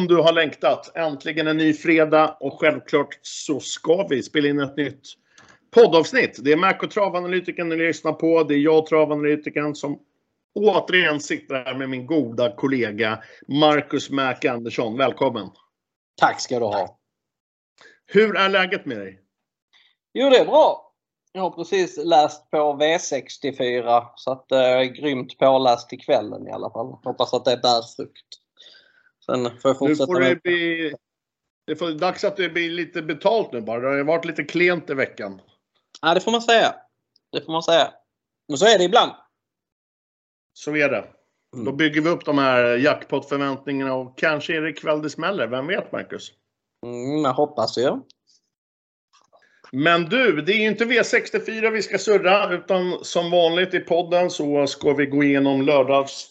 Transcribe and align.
som 0.00 0.08
du 0.08 0.16
har 0.16 0.32
längtat. 0.32 0.96
Äntligen 0.96 1.46
en 1.46 1.56
ny 1.56 1.72
fredag 1.72 2.36
och 2.40 2.60
självklart 2.60 3.18
så 3.22 3.60
ska 3.60 4.06
vi 4.10 4.22
spela 4.22 4.48
in 4.48 4.60
ett 4.60 4.76
nytt 4.76 5.02
poddavsnitt. 5.74 6.38
Det 6.44 6.52
är 6.52 6.56
Mac 6.56 6.74
och 6.82 6.90
travanalytikern 6.90 7.68
ni 7.68 7.76
lyssnar 7.76 8.12
på. 8.12 8.42
Det 8.42 8.54
är 8.54 8.58
jag, 8.58 8.86
travanalytikern, 8.86 9.74
som 9.74 9.98
återigen 10.54 11.20
sitter 11.20 11.54
här 11.54 11.74
med 11.74 11.88
min 11.88 12.06
goda 12.06 12.56
kollega 12.56 13.22
Marcus 13.48 14.10
Mac 14.10 14.34
Andersson. 14.48 14.98
Välkommen! 14.98 15.48
Tack 16.20 16.40
ska 16.40 16.58
du 16.58 16.64
ha! 16.64 16.98
Hur 18.06 18.36
är 18.36 18.48
läget 18.48 18.86
med 18.86 18.98
dig? 18.98 19.20
Jo, 20.14 20.30
det 20.30 20.38
är 20.38 20.44
bra. 20.44 20.92
Jag 21.32 21.42
har 21.42 21.50
precis 21.50 21.98
läst 22.04 22.50
på 22.50 22.56
V64 22.56 24.04
så 24.16 24.32
att 24.32 24.48
det 24.48 24.66
är 24.66 24.84
grymt 24.84 25.38
påläst 25.38 25.88
till 25.88 26.00
kvällen 26.00 26.48
i 26.48 26.50
alla 26.50 26.70
fall. 26.70 26.86
Hoppas 27.04 27.34
att 27.34 27.44
det 27.44 27.60
bär 27.62 27.96
frukt. 27.96 28.40
Sen 29.30 29.44
får 29.44 29.68
jag 29.68 29.78
fortsätta. 29.78 30.12
Nu 30.12 30.14
får 30.14 30.20
det 30.20 30.42
bli... 30.42 30.94
Det 31.66 31.72
är 31.72 31.98
dags 31.98 32.24
att 32.24 32.36
det 32.36 32.48
blir 32.48 32.70
lite 32.70 33.02
betalt 33.02 33.52
nu 33.52 33.60
bara. 33.60 33.80
Det 33.80 33.96
har 33.96 34.04
varit 34.04 34.24
lite 34.24 34.44
klent 34.44 34.90
i 34.90 34.94
veckan. 34.94 35.40
Ja, 36.02 36.14
det 36.14 36.20
får 36.20 36.32
man 36.32 36.42
säga. 36.42 36.74
Det 37.32 37.40
får 37.40 37.52
man 37.52 37.62
säga. 37.62 37.92
Men 38.48 38.58
så 38.58 38.66
är 38.66 38.78
det 38.78 38.84
ibland. 38.84 39.12
Så 40.52 40.76
är 40.76 40.88
det. 40.88 41.06
Mm. 41.54 41.64
Då 41.64 41.72
bygger 41.72 42.00
vi 42.00 42.08
upp 42.08 42.24
de 42.24 42.38
här 42.38 42.76
jackpot-förväntningarna 42.76 43.94
och 43.94 44.18
kanske 44.18 44.56
är 44.56 44.60
det 44.60 44.70
ikväll 44.70 45.02
det 45.02 45.10
smäller. 45.10 45.46
Vem 45.46 45.66
vet, 45.66 45.92
Marcus? 45.92 46.32
Mm, 46.86 47.24
jag 47.24 47.32
hoppas 47.32 47.78
ju. 47.78 48.00
Men 49.72 50.04
du, 50.04 50.42
det 50.42 50.52
är 50.52 50.56
ju 50.56 50.68
inte 50.68 50.84
V64 50.84 51.70
vi 51.70 51.82
ska 51.82 51.98
surra, 51.98 52.54
utan 52.54 53.04
som 53.04 53.30
vanligt 53.30 53.74
i 53.74 53.80
podden 53.80 54.30
så 54.30 54.66
ska 54.66 54.92
vi 54.92 55.06
gå 55.06 55.24
igenom 55.24 55.62
lördags 55.62 56.26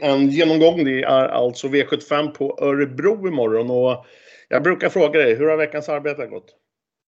en 0.00 0.30
genomgång. 0.30 0.84
Det 0.84 1.02
är 1.02 1.28
alltså 1.28 1.66
V75 1.66 2.28
på 2.28 2.58
Örebro 2.60 3.28
imorgon 3.28 3.70
och 3.70 4.06
jag 4.48 4.62
brukar 4.62 4.88
fråga 4.88 5.20
dig, 5.20 5.34
hur 5.34 5.48
har 5.48 5.56
veckans 5.56 5.88
arbete 5.88 6.26
gått? 6.26 6.54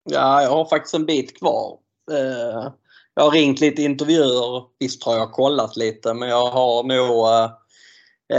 Ja, 0.10 0.42
jag 0.42 0.50
har 0.50 0.66
faktiskt 0.66 0.96
en 0.96 1.06
bit 1.06 1.40
kvar. 1.40 1.78
Eh, 2.12 2.72
jag 3.14 3.24
har 3.24 3.32
ringt 3.32 3.60
lite 3.60 3.82
intervjuer. 3.82 4.64
Visst 4.80 5.04
har 5.04 5.16
jag 5.16 5.32
kollat 5.32 5.78
lite, 5.78 6.14
men 6.14 6.30
jag 6.30 6.46
har 6.46 6.84
nog 6.84 7.28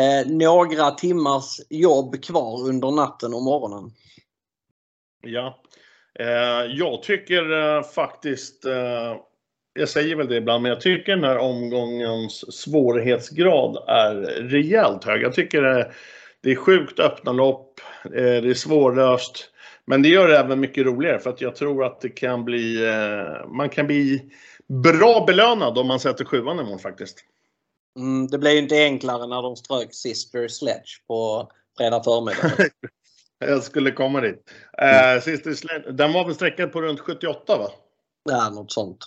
eh, 0.00 0.26
några 0.26 0.90
timmars 0.90 1.60
jobb 1.68 2.22
kvar 2.24 2.68
under 2.68 2.90
natten 2.90 3.34
och 3.34 3.42
morgonen. 3.42 3.90
Ja, 5.22 5.60
Eh, 5.76 5.79
jag 6.68 7.02
tycker 7.02 7.52
eh, 7.52 7.82
faktiskt, 7.82 8.64
eh, 8.64 9.16
jag 9.72 9.88
säger 9.88 10.16
väl 10.16 10.28
det 10.28 10.36
ibland, 10.36 10.62
men 10.62 10.70
jag 10.70 10.80
tycker 10.80 11.16
den 11.16 11.24
här 11.24 11.38
omgångens 11.38 12.60
svårighetsgrad 12.60 13.84
är 13.86 14.14
rejält 14.48 15.04
hög. 15.04 15.22
Jag 15.22 15.34
tycker 15.34 15.62
det 16.42 16.50
är 16.50 16.56
sjukt 16.56 17.00
öppna 17.00 17.32
lopp, 17.32 17.80
det 18.04 18.36
är 18.36 18.54
svårlöst. 18.54 19.50
Men 19.84 20.02
det 20.02 20.08
gör 20.08 20.28
det 20.28 20.38
även 20.38 20.60
mycket 20.60 20.86
roligare 20.86 21.18
för 21.18 21.30
att 21.30 21.40
jag 21.40 21.56
tror 21.56 21.84
att 21.84 22.00
det 22.00 22.08
kan 22.08 22.44
bli, 22.44 22.78
man 23.48 23.68
kan 23.68 23.86
bli 23.86 24.30
bra 24.68 25.24
belönad 25.26 25.78
om 25.78 25.86
man 25.86 26.00
sätter 26.00 26.24
sjuan 26.24 26.60
imorgon 26.60 26.78
faktiskt. 26.78 27.24
Mm, 27.98 28.26
det 28.26 28.38
blev 28.38 28.52
ju 28.52 28.58
inte 28.58 28.74
enklare 28.74 29.26
när 29.26 29.42
de 29.42 29.56
strök 29.56 29.94
Sister 29.94 30.48
Sledge 30.48 31.06
på 31.06 31.50
fredag 31.78 32.02
förmiddag. 32.02 32.52
Jag 33.44 33.62
skulle 33.62 33.90
komma 33.90 34.20
dit. 34.20 34.50
Eh, 34.78 35.22
Sister 35.22 35.92
den 35.92 36.12
var 36.12 36.24
väl 36.24 36.34
sträckad 36.34 36.72
på 36.72 36.82
runt 36.82 37.00
78 37.00 37.58
va? 37.58 37.68
Ja, 38.24 38.50
något 38.50 38.72
sånt. 38.72 38.98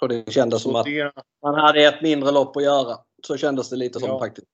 Och 0.00 0.08
det 0.08 0.32
kändes 0.32 0.62
som 0.62 0.72
det... 0.72 1.02
att 1.02 1.24
man 1.42 1.54
hade 1.54 1.84
ett 1.84 2.02
mindre 2.02 2.30
lopp 2.30 2.56
att 2.56 2.62
göra. 2.62 2.96
Så 3.22 3.36
kändes 3.36 3.70
det 3.70 3.76
lite 3.76 4.00
som 4.00 4.08
ja. 4.08 4.18
faktiskt. 4.18 4.46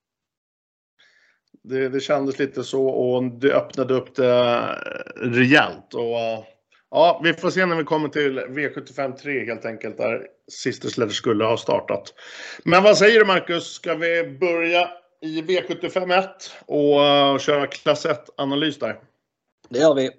Det, 1.63 1.89
det 1.89 1.99
kändes 1.99 2.39
lite 2.39 2.63
så 2.63 2.85
och 2.85 3.23
det 3.23 3.53
öppnade 3.53 3.93
upp 3.93 4.15
det 4.15 4.59
rejält. 5.15 5.93
Och, 5.93 6.45
ja, 6.91 7.21
vi 7.23 7.33
får 7.33 7.49
se 7.49 7.65
när 7.65 7.75
vi 7.75 7.83
kommer 7.83 8.09
till 8.09 8.39
V75 8.39 9.15
3 9.15 9.45
helt 9.45 9.65
enkelt 9.65 9.97
där 9.97 10.27
Sister 10.51 10.89
Sledge 10.89 11.13
skulle 11.13 11.45
ha 11.45 11.57
startat. 11.57 12.13
Men 12.65 12.83
vad 12.83 12.97
säger 12.97 13.19
du 13.19 13.25
Marcus? 13.25 13.63
Ska 13.63 13.95
vi 13.95 14.37
börja 14.39 14.89
i 15.23 15.41
V751 15.41 16.27
och 16.65 16.99
uh, 16.99 17.39
köra 17.39 17.67
klass 17.67 18.05
1-analys 18.05 18.79
där? 18.79 18.99
Det 19.69 19.79
gör 19.79 19.95
vi. 19.95 20.09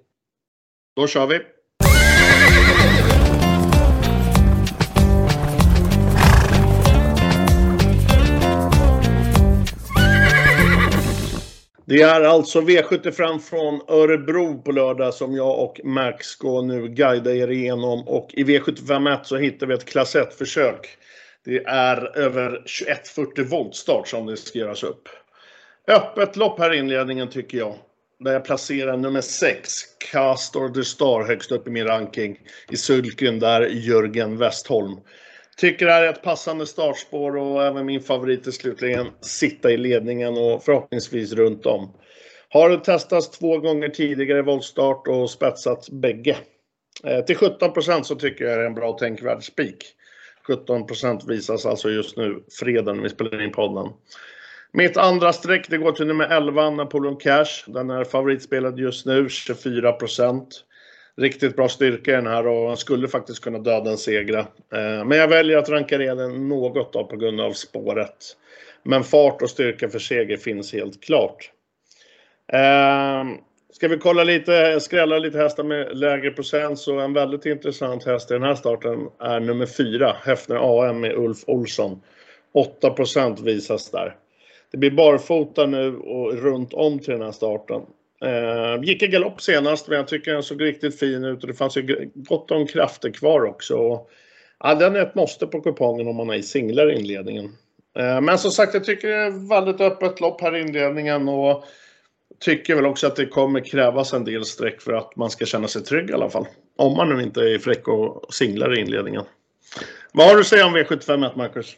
Då 0.95 1.07
kör 1.07 1.27
vi. 1.27 1.39
Det 11.87 12.01
är 12.01 12.21
alltså 12.21 12.61
V75 12.61 13.39
från 13.39 13.81
Örebro 13.87 14.61
på 14.61 14.71
lördag 14.71 15.13
som 15.13 15.35
jag 15.35 15.59
och 15.59 15.81
Max 15.83 16.27
ska 16.27 16.61
nu 16.61 16.87
guida 16.87 17.35
er 17.35 17.51
igenom. 17.51 18.07
Och 18.07 18.29
i 18.33 18.43
V751 18.43 19.23
så 19.23 19.37
hittar 19.37 19.67
vi 19.67 19.73
ett 19.73 19.85
klass 19.85 20.15
1-försök. 20.15 20.97
Det 21.45 21.63
är 21.65 22.17
över 22.17 22.49
2140 22.49 23.45
voltstart 23.45 24.07
som 24.07 24.25
det 24.25 24.37
ska 24.37 24.59
göras 24.59 24.83
upp. 24.83 25.09
Öppet 25.87 26.35
lopp 26.35 26.59
här 26.59 26.73
i 26.73 26.77
inledningen 26.77 27.29
tycker 27.29 27.57
jag. 27.57 27.75
Där 28.19 28.33
jag 28.33 28.45
placerar 28.45 28.97
nummer 28.97 29.21
6, 29.21 29.71
Castor 30.11 30.69
the 30.69 30.83
Star, 30.83 31.23
högst 31.23 31.51
upp 31.51 31.67
i 31.67 31.69
min 31.69 31.85
ranking. 31.85 32.39
I 32.69 32.77
sulken 32.77 33.39
där 33.39 33.61
Jörgen 33.61 34.37
Westholm. 34.37 34.99
Tycker 35.57 35.85
det 35.85 35.91
här 35.91 36.03
är 36.03 36.09
ett 36.09 36.23
passande 36.23 36.67
startspår 36.67 37.37
och 37.37 37.63
även 37.65 37.85
min 37.85 38.01
favorit 38.01 38.47
är 38.47 38.51
slutligen 38.51 39.07
sitta 39.21 39.71
i 39.71 39.77
ledningen 39.77 40.37
och 40.37 40.63
förhoppningsvis 40.63 41.33
runt 41.33 41.65
om. 41.65 41.93
Har 42.49 42.77
testats 42.77 43.29
två 43.29 43.57
gånger 43.57 43.89
tidigare 43.89 44.39
i 44.39 44.41
voltstart 44.41 45.07
och 45.07 45.29
spetsat 45.29 45.89
bägge. 45.89 46.37
Eh, 47.03 47.25
till 47.25 47.37
17% 47.37 48.03
så 48.03 48.15
tycker 48.15 48.45
jag 48.45 48.57
det 48.57 48.63
är 48.63 48.67
en 48.67 48.75
bra 48.75 48.97
tänkvärd 48.97 49.43
spik. 49.43 49.95
17% 50.47 51.27
visas 51.27 51.65
alltså 51.65 51.89
just 51.89 52.17
nu, 52.17 52.43
fredagen 52.59 53.01
vi 53.01 53.09
spelar 53.09 53.41
in 53.41 53.51
podden. 53.51 53.93
Mitt 54.71 54.97
andra 54.97 55.33
streck 55.33 55.69
det 55.69 55.77
går 55.77 55.91
till 55.91 56.07
nummer 56.07 56.27
11, 56.27 56.69
Napoleon 56.69 57.17
Cash. 57.17 57.63
Den 57.67 57.89
är 57.89 58.03
favoritspelad 58.03 58.79
just 58.79 59.05
nu, 59.05 59.27
24% 59.27 60.45
Riktigt 61.17 61.55
bra 61.55 61.69
styrka 61.69 62.11
i 62.11 62.15
den 62.15 62.27
här 62.27 62.47
och 62.47 62.79
skulle 62.79 63.07
faktiskt 63.07 63.43
kunna 63.43 63.59
döda 63.59 63.91
en 63.91 63.97
segra. 63.97 64.39
Eh, 64.73 65.05
men 65.05 65.11
jag 65.11 65.27
väljer 65.27 65.57
att 65.57 65.69
ranka 65.69 65.97
ner 65.97 66.15
den 66.15 66.47
något 66.47 66.93
då 66.93 67.05
på 67.05 67.15
grund 67.17 67.41
av 67.41 67.51
spåret. 67.51 68.37
Men 68.83 69.03
fart 69.03 69.41
och 69.41 69.49
styrka 69.49 69.89
för 69.89 69.99
seger 69.99 70.37
finns 70.37 70.73
helt 70.73 71.03
klart. 71.03 71.51
Eh, 72.53 73.23
Ska 73.75 73.87
vi 73.87 73.97
kolla 73.97 74.23
lite, 74.23 74.79
skrälla 74.79 75.19
lite 75.19 75.37
hästar 75.37 75.63
med 75.63 75.97
lägre 75.97 76.31
procent 76.31 76.79
så 76.79 76.99
en 76.99 77.13
väldigt 77.13 77.45
intressant 77.45 78.05
häst 78.05 78.31
i 78.31 78.33
den 78.33 78.43
här 78.43 78.55
starten 78.55 79.07
är 79.19 79.39
nummer 79.39 79.65
4, 79.65 80.15
Häfner 80.23 80.55
AM 80.55 80.99
med 80.99 81.15
Ulf 81.15 81.37
Olsson. 81.47 82.01
8% 82.81 83.43
visas 83.43 83.91
där. 83.91 84.15
Det 84.71 84.77
blir 84.77 84.91
barfota 84.91 85.65
nu 85.65 85.97
och 85.97 86.33
runt 86.33 86.73
om 86.73 86.99
till 86.99 87.13
den 87.13 87.21
här 87.21 87.31
starten. 87.31 87.81
Eh, 88.25 88.83
gick 88.83 89.03
i 89.03 89.07
galopp 89.07 89.41
senast 89.41 89.87
men 89.87 89.97
jag 89.97 90.07
tycker 90.07 90.33
den 90.33 90.43
såg 90.43 90.63
riktigt 90.63 90.99
fin 90.99 91.23
ut 91.23 91.41
och 91.41 91.47
det 91.47 91.53
fanns 91.53 91.77
ju 91.77 92.11
gott 92.13 92.51
om 92.51 92.67
krafter 92.67 93.11
kvar 93.11 93.45
också. 93.45 94.01
Ja, 94.59 94.75
den 94.75 94.95
är 94.95 94.99
ett 94.99 95.15
måste 95.15 95.47
på 95.47 95.61
kupongen 95.61 96.07
om 96.07 96.15
man 96.15 96.29
är 96.29 96.35
i 96.35 96.43
singlar 96.43 96.91
i 96.91 96.99
inledningen. 96.99 97.45
Eh, 97.99 98.21
men 98.21 98.37
som 98.37 98.51
sagt, 98.51 98.73
jag 98.73 98.83
tycker 98.83 99.07
det 99.07 99.15
är 99.15 99.49
väldigt 99.49 99.81
öppet 99.81 100.19
lopp 100.19 100.41
här 100.41 100.55
i 100.55 100.61
inledningen 100.61 101.29
och 101.29 101.65
tycker 102.39 102.75
väl 102.75 102.85
också 102.85 103.07
att 103.07 103.15
det 103.15 103.25
kommer 103.25 103.59
krävas 103.59 104.13
en 104.13 104.25
del 104.25 104.45
streck 104.45 104.81
för 104.81 104.93
att 104.93 105.15
man 105.15 105.29
ska 105.29 105.45
känna 105.45 105.67
sig 105.67 105.83
trygg 105.83 106.09
i 106.09 106.13
alla 106.13 106.29
fall. 106.29 106.47
Om 106.77 106.97
man 106.97 107.09
nu 107.09 107.23
inte 107.23 107.41
är 107.41 107.59
fräck 107.59 107.87
och 107.87 108.33
singlar 108.33 108.77
i 108.77 108.81
inledningen. 108.81 109.23
Vad 110.11 110.27
har 110.27 110.35
du 110.35 110.41
att 110.41 110.47
säga 110.47 110.65
om 110.65 110.77
V751, 110.77 111.37
Marcus? 111.37 111.75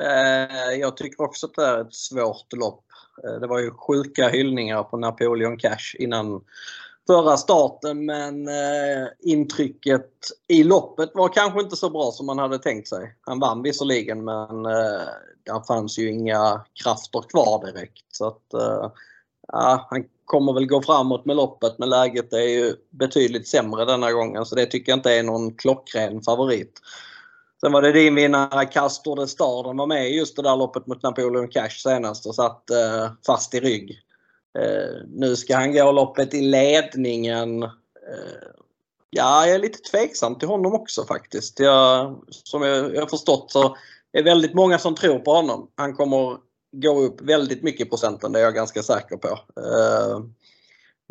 Eh, 0.00 0.74
jag 0.80 0.96
tycker 0.96 1.24
också 1.24 1.46
att 1.46 1.54
det 1.54 1.66
är 1.66 1.80
ett 1.80 1.94
svårt 1.94 2.52
lopp. 2.52 2.84
Eh, 3.24 3.40
det 3.40 3.46
var 3.46 3.58
ju 3.58 3.70
sjuka 3.70 4.28
hyllningar 4.28 4.82
på 4.82 4.96
Napoleon 4.96 5.56
Cash 5.56 5.96
innan 5.98 6.44
förra 7.06 7.36
starten 7.36 8.06
men 8.06 8.48
eh, 8.48 9.08
intrycket 9.20 10.10
i 10.48 10.64
loppet 10.64 11.10
var 11.14 11.28
kanske 11.28 11.60
inte 11.60 11.76
så 11.76 11.90
bra 11.90 12.10
som 12.10 12.26
man 12.26 12.38
hade 12.38 12.58
tänkt 12.58 12.88
sig. 12.88 13.16
Han 13.20 13.40
vann 13.40 13.62
visserligen 13.62 14.24
men 14.24 14.62
där 15.42 15.66
fanns 15.66 15.98
ju 15.98 16.10
inga 16.10 16.64
krafter 16.82 17.22
kvar 17.28 17.66
direkt. 17.66 18.04
Så 18.08 18.26
att, 18.26 18.54
ja, 19.52 19.86
han 19.90 20.04
kommer 20.24 20.52
väl 20.52 20.66
gå 20.66 20.82
framåt 20.82 21.24
med 21.24 21.36
loppet 21.36 21.78
men 21.78 21.88
läget 21.88 22.32
är 22.32 22.48
ju 22.48 22.74
betydligt 22.90 23.48
sämre 23.48 23.84
denna 23.84 24.12
gången 24.12 24.46
så 24.46 24.54
det 24.54 24.66
tycker 24.66 24.92
jag 24.92 24.98
inte 24.98 25.14
är 25.14 25.22
någon 25.22 25.54
klockren 25.54 26.22
favorit. 26.22 26.80
Sen 27.60 27.72
var 27.72 27.82
det 27.82 27.92
din 27.92 28.14
vinnare 28.14 28.66
Castor 28.66 29.16
de 29.16 29.28
Star. 29.28 29.64
Den 29.68 29.76
var 29.76 29.86
med 29.86 30.10
i 30.10 30.16
just 30.16 30.36
det 30.36 30.42
där 30.42 30.56
loppet 30.56 30.86
mot 30.86 31.02
Napoleon 31.02 31.48
Cash 31.48 31.68
senast 31.82 32.26
och 32.26 32.34
satt 32.34 32.70
eh, 32.70 33.10
fast 33.26 33.54
i 33.54 33.60
rygg. 33.60 33.98
Eh, 34.58 35.06
nu 35.08 35.36
ska 35.36 35.56
han 35.56 35.72
gå 35.72 35.92
loppet 35.92 36.34
i 36.34 36.40
ledningen. 36.40 37.62
Eh, 37.62 37.68
ja, 39.10 39.46
jag 39.46 39.54
är 39.54 39.58
lite 39.58 39.78
tveksam 39.78 40.38
till 40.38 40.48
honom 40.48 40.74
också 40.74 41.04
faktiskt. 41.04 41.60
Jag, 41.60 42.16
som 42.28 42.62
jag, 42.62 42.94
jag 42.94 43.00
har 43.00 43.08
förstått 43.08 43.50
så 43.50 43.76
är 44.12 44.22
väldigt 44.22 44.54
många 44.54 44.78
som 44.78 44.94
tror 44.94 45.18
på 45.18 45.32
honom. 45.32 45.70
Han 45.74 45.94
kommer 45.94 46.38
gå 46.72 47.00
upp 47.00 47.20
väldigt 47.20 47.62
mycket 47.62 47.86
i 47.86 47.90
procenten, 47.90 48.32
det 48.32 48.38
är 48.38 48.44
jag 48.44 48.54
ganska 48.54 48.82
säker 48.82 49.16
på. 49.16 49.28
Eh, 49.28 50.20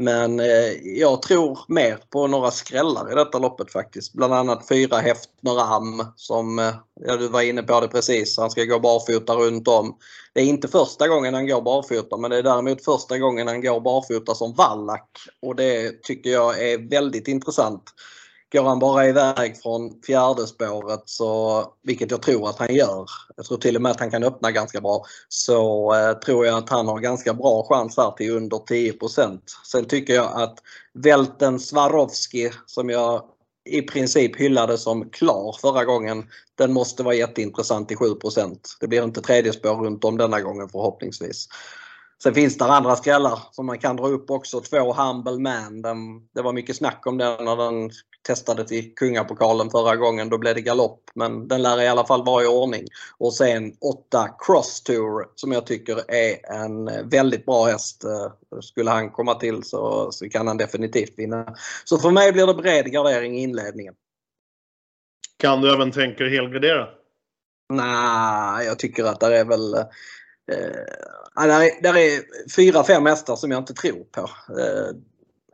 men 0.02 0.40
eh, 0.40 0.72
jag 0.84 1.22
tror 1.22 1.60
mer 1.68 2.00
på 2.10 2.28
några 2.28 2.52
skrällar 2.52 3.12
i 3.12 3.16
detta 3.16 3.40
loppet 3.40 3.72
faktiskt. 3.72 4.14
Bland 4.14 4.34
annat 4.34 4.68
fyra 4.68 4.98
Häftner 4.98 5.76
Am 5.76 6.06
som, 6.16 6.60
eh, 6.60 6.76
ja 7.06 7.18
du 7.18 7.28
var 7.28 7.42
inne 7.42 7.64
på 7.64 7.82
det 7.82 7.88
precis, 7.88 8.38
han 8.38 8.52
ska 8.52 8.64
gå 8.64 8.80
barfota 8.80 9.34
runt 9.34 9.68
om. 9.68 9.98
Det 10.34 10.42
är 10.42 10.46
inte 10.46 10.68
första 10.68 11.08
gången 11.08 11.34
han 11.34 11.48
går 11.48 11.62
barfota 11.62 12.18
men 12.18 12.32
det 12.32 12.38
är 12.38 12.44
däremot 12.44 12.86
första 12.86 13.18
gången 13.18 13.48
han 13.48 13.62
går 13.62 13.80
barfota 13.80 14.36
som 14.36 14.54
vallack. 14.54 15.10
Och 15.42 15.56
det 15.56 16.04
tycker 16.04 16.30
jag 16.30 16.64
är 16.64 16.90
väldigt 16.90 17.28
intressant. 17.28 17.84
Går 18.52 18.64
han 18.64 18.80
bara 18.80 19.08
iväg 19.08 19.62
från 19.62 20.02
fjärde 20.02 20.48
spåret, 20.48 21.02
så, 21.06 21.64
vilket 21.84 22.12
jag 22.12 22.22
tror 22.22 22.50
att 22.50 22.60
han 22.60 22.76
gör, 22.76 23.06
jag 23.36 23.46
tror 23.46 23.58
till 23.58 23.76
och 23.76 23.82
med 23.82 23.92
att 23.92 24.00
han 24.00 24.12
kan 24.12 24.24
öppna 24.24 24.52
ganska 24.52 24.82
bra, 24.82 25.04
så 25.28 25.94
eh, 25.96 26.14
tror 26.14 26.46
jag 26.46 26.58
att 26.58 26.70
han 26.70 26.88
har 26.88 27.00
ganska 27.00 27.34
bra 27.34 27.66
chans 27.70 27.98
här 27.98 28.12
till 28.12 28.32
under 28.32 28.58
10% 28.58 29.40
Sen 29.72 29.86
tycker 29.86 30.14
jag 30.14 30.42
att 30.42 30.60
Välten 30.94 31.60
Swarovski 31.60 32.52
som 32.66 32.90
jag 32.90 33.24
i 33.70 33.82
princip 33.82 34.36
hyllade 34.36 34.78
som 34.78 35.10
klar 35.10 35.56
förra 35.62 35.86
gången, 35.86 36.30
den 36.56 36.74
måste 36.74 37.04
vara 37.04 37.16
jätteintressant 37.16 37.92
i 37.92 37.96
7% 37.96 38.58
Det 38.80 38.88
blir 38.88 39.04
inte 39.04 39.22
tredje 39.22 39.54
spår 39.54 39.76
runt 39.76 40.04
om 40.04 40.18
denna 40.18 40.42
gången 40.42 40.70
förhoppningsvis. 40.70 41.48
Sen 42.24 42.34
finns 42.34 42.58
det 42.58 42.66
andra 42.66 42.96
skrällar 42.96 43.40
som 43.52 43.66
man 43.66 43.80
kan 43.80 43.96
dra 43.96 44.08
upp 44.08 44.32
också. 44.32 44.62
Två 44.62 44.94
Humble 44.94 45.40
Man. 45.40 45.82
Den, 45.82 46.28
det 46.36 46.42
var 46.42 46.54
mycket 46.54 46.76
snack 46.76 47.08
om 47.08 47.18
den 47.18 47.46
när 47.46 47.56
den 47.56 47.92
testades 48.22 48.72
i 48.72 48.82
Kungapokalen 48.82 49.70
förra 49.70 49.96
gången. 49.96 50.30
Då 50.30 50.38
blev 50.38 50.56
det 50.56 50.62
galopp. 50.62 51.10
Men 51.16 51.48
den 51.48 51.62
lär 51.62 51.82
i 51.82 51.88
alla 51.88 52.06
fall 52.06 52.26
vara 52.26 52.44
i 52.44 52.48
ordning. 52.48 52.86
Och 53.18 53.34
sen 53.34 53.74
8 53.82 54.30
Cross 54.40 54.82
Tour 54.82 55.28
som 55.36 55.52
jag 55.52 55.66
tycker 55.66 56.12
är 56.12 56.52
en 56.64 57.10
väldigt 57.10 57.46
bra 57.46 57.66
häst. 57.66 58.04
Eh, 58.04 58.60
skulle 58.62 58.90
han 58.90 59.10
komma 59.10 59.36
till 59.36 59.64
så, 59.64 60.12
så 60.12 60.30
kan 60.30 60.48
han 60.48 60.58
definitivt 60.58 61.14
vinna. 61.18 61.56
Så 61.84 61.98
för 61.98 62.12
mig 62.12 62.32
blir 62.32 62.48
det 62.48 62.54
bred 62.54 62.92
gardering 62.92 63.38
i 63.38 63.42
inledningen. 63.42 63.94
Kan 65.38 65.62
du 65.62 65.74
även 65.74 65.92
tänka 65.92 66.24
dig 66.24 66.36
helgardera? 66.36 66.88
Nej, 67.74 68.66
jag 68.66 68.80
tycker 68.80 69.04
att 69.04 69.20
det 69.20 69.38
är 69.38 69.46
väl 69.46 69.76
Eh, 70.52 71.48
där, 71.48 71.62
är, 71.62 71.82
där 71.82 71.98
är 71.98 72.22
fyra, 72.56 72.84
fem 72.84 73.06
hästar 73.06 73.36
som 73.36 73.52
jag 73.52 73.62
inte 73.62 73.74
tror 73.74 74.04
på. 74.04 74.22
Eh, 74.60 74.96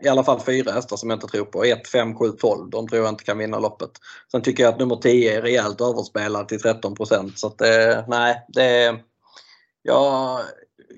I 0.01 0.07
alla 0.07 0.23
fall 0.23 0.39
fyra 0.39 0.71
hästar 0.71 0.97
som 0.97 1.09
jag 1.09 1.17
inte 1.17 1.27
tror 1.27 1.45
på. 1.45 1.63
1, 1.63 1.87
5, 1.87 2.15
7, 2.15 2.29
12. 2.29 2.69
De 2.69 2.87
tror 2.87 3.01
jag 3.01 3.09
inte 3.09 3.23
kan 3.23 3.37
vinna 3.37 3.59
loppet. 3.59 3.91
Sen 4.31 4.41
tycker 4.41 4.63
jag 4.63 4.73
att 4.73 4.79
nummer 4.79 4.95
10 4.95 5.37
är 5.37 5.41
rejält 5.41 5.81
överspelad 5.81 6.47
till 6.47 6.59
13% 6.59 7.31
Så 7.35 7.47
att 7.47 7.57
det, 7.57 8.05
nej, 8.07 8.45
det... 8.47 8.95
Jag, 9.81 10.41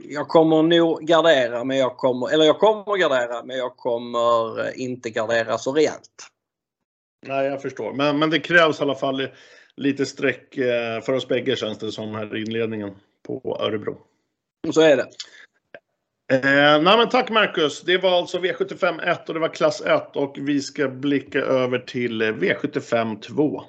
jag 0.09 0.27
kommer 0.27 0.63
nog 0.63 1.01
gardera 1.01 1.63
men 1.63 1.77
jag 1.77 1.97
kommer, 1.97 2.33
eller 2.33 2.45
jag 2.45 2.59
kommer 2.59 2.97
gardera 2.97 3.43
men 3.43 3.57
jag 3.57 3.77
kommer 3.77 4.77
inte 4.77 5.09
gardera 5.09 5.57
så 5.57 5.73
rejält. 5.73 6.27
Nej, 7.27 7.45
jag 7.45 7.61
förstår. 7.61 7.93
Men, 7.93 8.19
men 8.19 8.29
det 8.29 8.39
krävs 8.39 8.79
i 8.79 8.83
alla 8.83 8.95
fall 8.95 9.27
lite 9.75 10.05
streck 10.05 10.57
eh, 10.57 11.01
för 11.01 11.13
oss 11.13 11.27
bägge 11.27 11.55
känns 11.55 11.77
det 11.77 11.91
som 11.91 12.15
här 12.15 12.35
i 12.35 12.41
inledningen 12.41 12.95
på 13.27 13.57
Örebro. 13.59 13.97
Så 14.73 14.81
är 14.81 14.97
det. 14.97 15.07
Eh, 16.31 16.41
nej 16.81 16.97
men 16.97 17.09
tack 17.09 17.29
Marcus. 17.29 17.81
Det 17.81 17.97
var 17.97 18.17
alltså 18.17 18.39
V75 18.39 19.11
1 19.11 19.27
och 19.29 19.33
det 19.33 19.39
var 19.39 19.49
klass 19.49 19.81
1 19.81 20.15
och 20.15 20.35
vi 20.39 20.61
ska 20.61 20.87
blicka 20.87 21.39
över 21.39 21.79
till 21.79 22.21
eh, 22.21 22.25
V75 22.25 23.19
2. 23.21 23.63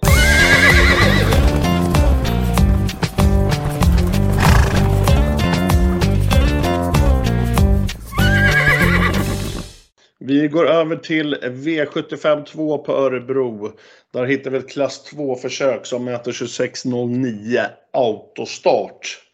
Vi 10.18 10.48
går 10.48 10.66
över 10.66 10.96
till 10.96 11.34
V75 11.34 12.44
2 12.44 12.78
på 12.78 12.92
Örebro. 12.92 13.72
Där 14.12 14.24
hittar 14.24 14.50
vi 14.50 14.58
ett 14.58 14.70
klass 14.70 15.12
2-försök 15.14 15.86
som 15.86 16.04
mäter 16.04 16.32
26.09 16.32 17.66
autostart. 17.92 19.27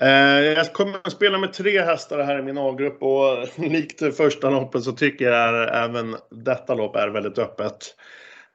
Eh, 0.00 0.40
jag 0.42 0.72
kommer 0.72 0.98
att 1.04 1.12
spela 1.12 1.38
med 1.38 1.52
tre 1.52 1.80
hästar 1.80 2.22
här 2.22 2.38
i 2.38 2.42
min 2.42 2.58
A-grupp 2.58 3.02
och 3.02 3.48
likt 3.70 4.16
första 4.16 4.50
loppet 4.50 4.84
så 4.84 4.92
tycker 4.92 5.30
jag 5.30 5.84
även 5.84 6.16
detta 6.30 6.74
lopp 6.74 6.96
är 6.96 7.08
väldigt 7.08 7.38
öppet. 7.38 7.94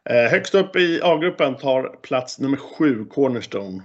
Eh, 0.09 0.31
högst 0.31 0.55
upp 0.55 0.75
i 0.75 0.99
A-gruppen 1.03 1.55
tar 1.55 1.83
plats 2.01 2.39
nummer 2.39 2.57
7, 2.57 3.05
Cornerstone. 3.05 3.83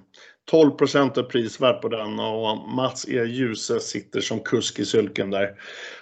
12% 0.52 1.18
är 1.18 1.22
prisvärt 1.22 1.82
på 1.82 1.88
den 1.88 2.18
och 2.18 2.68
Mats 2.68 3.08
E. 3.08 3.24
Djuse 3.24 3.80
sitter 3.80 4.20
som 4.20 4.40
kusk 4.40 4.78
i 4.78 4.84
sulken 4.84 5.30
där. 5.30 5.54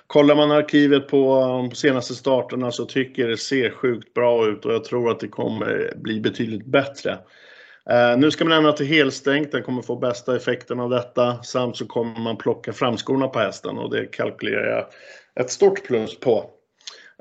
Kollar 0.07 0.35
man 0.35 0.51
arkivet 0.51 1.09
på 1.09 1.41
eh, 1.41 1.49
de 1.49 1.75
senaste 1.75 2.15
starterna 2.15 2.71
så 2.71 2.85
tycker 2.85 3.23
jag 3.23 3.31
det 3.31 3.37
ser 3.37 3.71
sjukt 3.71 4.15
bra 4.15 4.47
ut 4.47 4.65
och 4.65 4.73
jag 4.73 4.85
tror 4.85 5.11
att 5.11 5.21
det 5.21 5.29
kommer 5.29 5.93
bli 5.97 6.21
betydligt 6.21 6.67
bättre. 6.67 7.19
Eh, 7.91 8.19
nu 8.19 8.31
ska 8.31 8.45
man 8.45 8.59
ändra 8.59 8.73
till 8.73 8.87
helstängt, 8.87 9.53
den 9.53 9.63
kommer 9.63 9.83
få 9.83 9.97
bästa 9.97 10.37
effekten 10.37 10.81
av 10.81 10.91
detta. 10.91 11.43
Samt 11.43 11.77
så 11.77 11.87
kommer 11.87 12.21
man 12.21 12.37
plocka 12.37 12.73
framskorna 12.73 13.29
på 13.29 13.39
hästen 13.39 13.79
och 13.79 13.91
det 13.91 14.07
kalkylerar 14.07 14.77
jag 14.77 14.87
ett 15.45 15.51
stort 15.51 15.85
plus 15.85 16.21
på. 16.21 16.51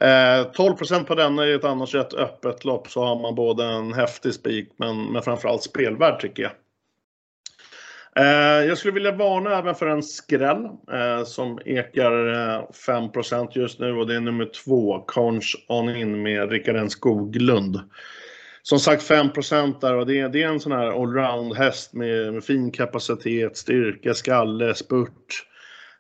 Eh, 0.01 0.51
12% 0.51 1.04
på 1.04 1.15
denna 1.15 1.44
är 1.44 1.56
ett 1.56 1.63
annars 1.63 1.95
rätt 1.95 2.13
öppet 2.13 2.65
lopp 2.65 2.89
så 2.89 3.04
har 3.04 3.21
man 3.21 3.36
både 3.36 3.65
en 3.65 3.94
häftig 3.94 4.33
spik 4.33 4.69
men, 4.77 5.06
men 5.06 5.21
framförallt 5.21 5.63
spelvärd 5.63 6.19
tycker 6.19 6.44
jag. 6.44 6.51
Eh, 8.16 8.66
jag 8.68 8.77
skulle 8.77 8.94
vilja 8.94 9.12
varna 9.12 9.57
även 9.57 9.75
för 9.75 9.88
en 9.88 10.04
skräll 10.04 10.66
eh, 10.92 11.24
som 11.25 11.59
ekar 11.66 12.13
5% 12.71 13.48
just 13.51 13.80
nu 13.80 13.95
och 13.95 14.07
det 14.07 14.16
är 14.16 14.19
nummer 14.19 14.45
två, 14.45 15.04
Conch 15.07 15.66
On 15.68 15.95
In 15.95 16.21
med 16.24 16.51
Rickard 16.51 16.75
N 16.75 16.89
Skoglund 16.89 17.80
som 18.63 18.80
sagt 18.80 19.04
5 19.04 19.27
där 19.81 19.95
och 19.95 20.06
det 20.06 20.19
är, 20.19 20.30
det 20.30 20.44
är 20.44 20.48
en 20.48 20.60
sån 20.60 20.71
här 20.71 21.01
allround 21.01 21.56
häst 21.56 21.94
med, 21.94 22.33
med, 22.33 22.44
fin 22.44 22.71
kapacitet, 22.71 23.57
styrka, 23.57 24.13
skalle, 24.13 24.75
spurt. 24.75 25.48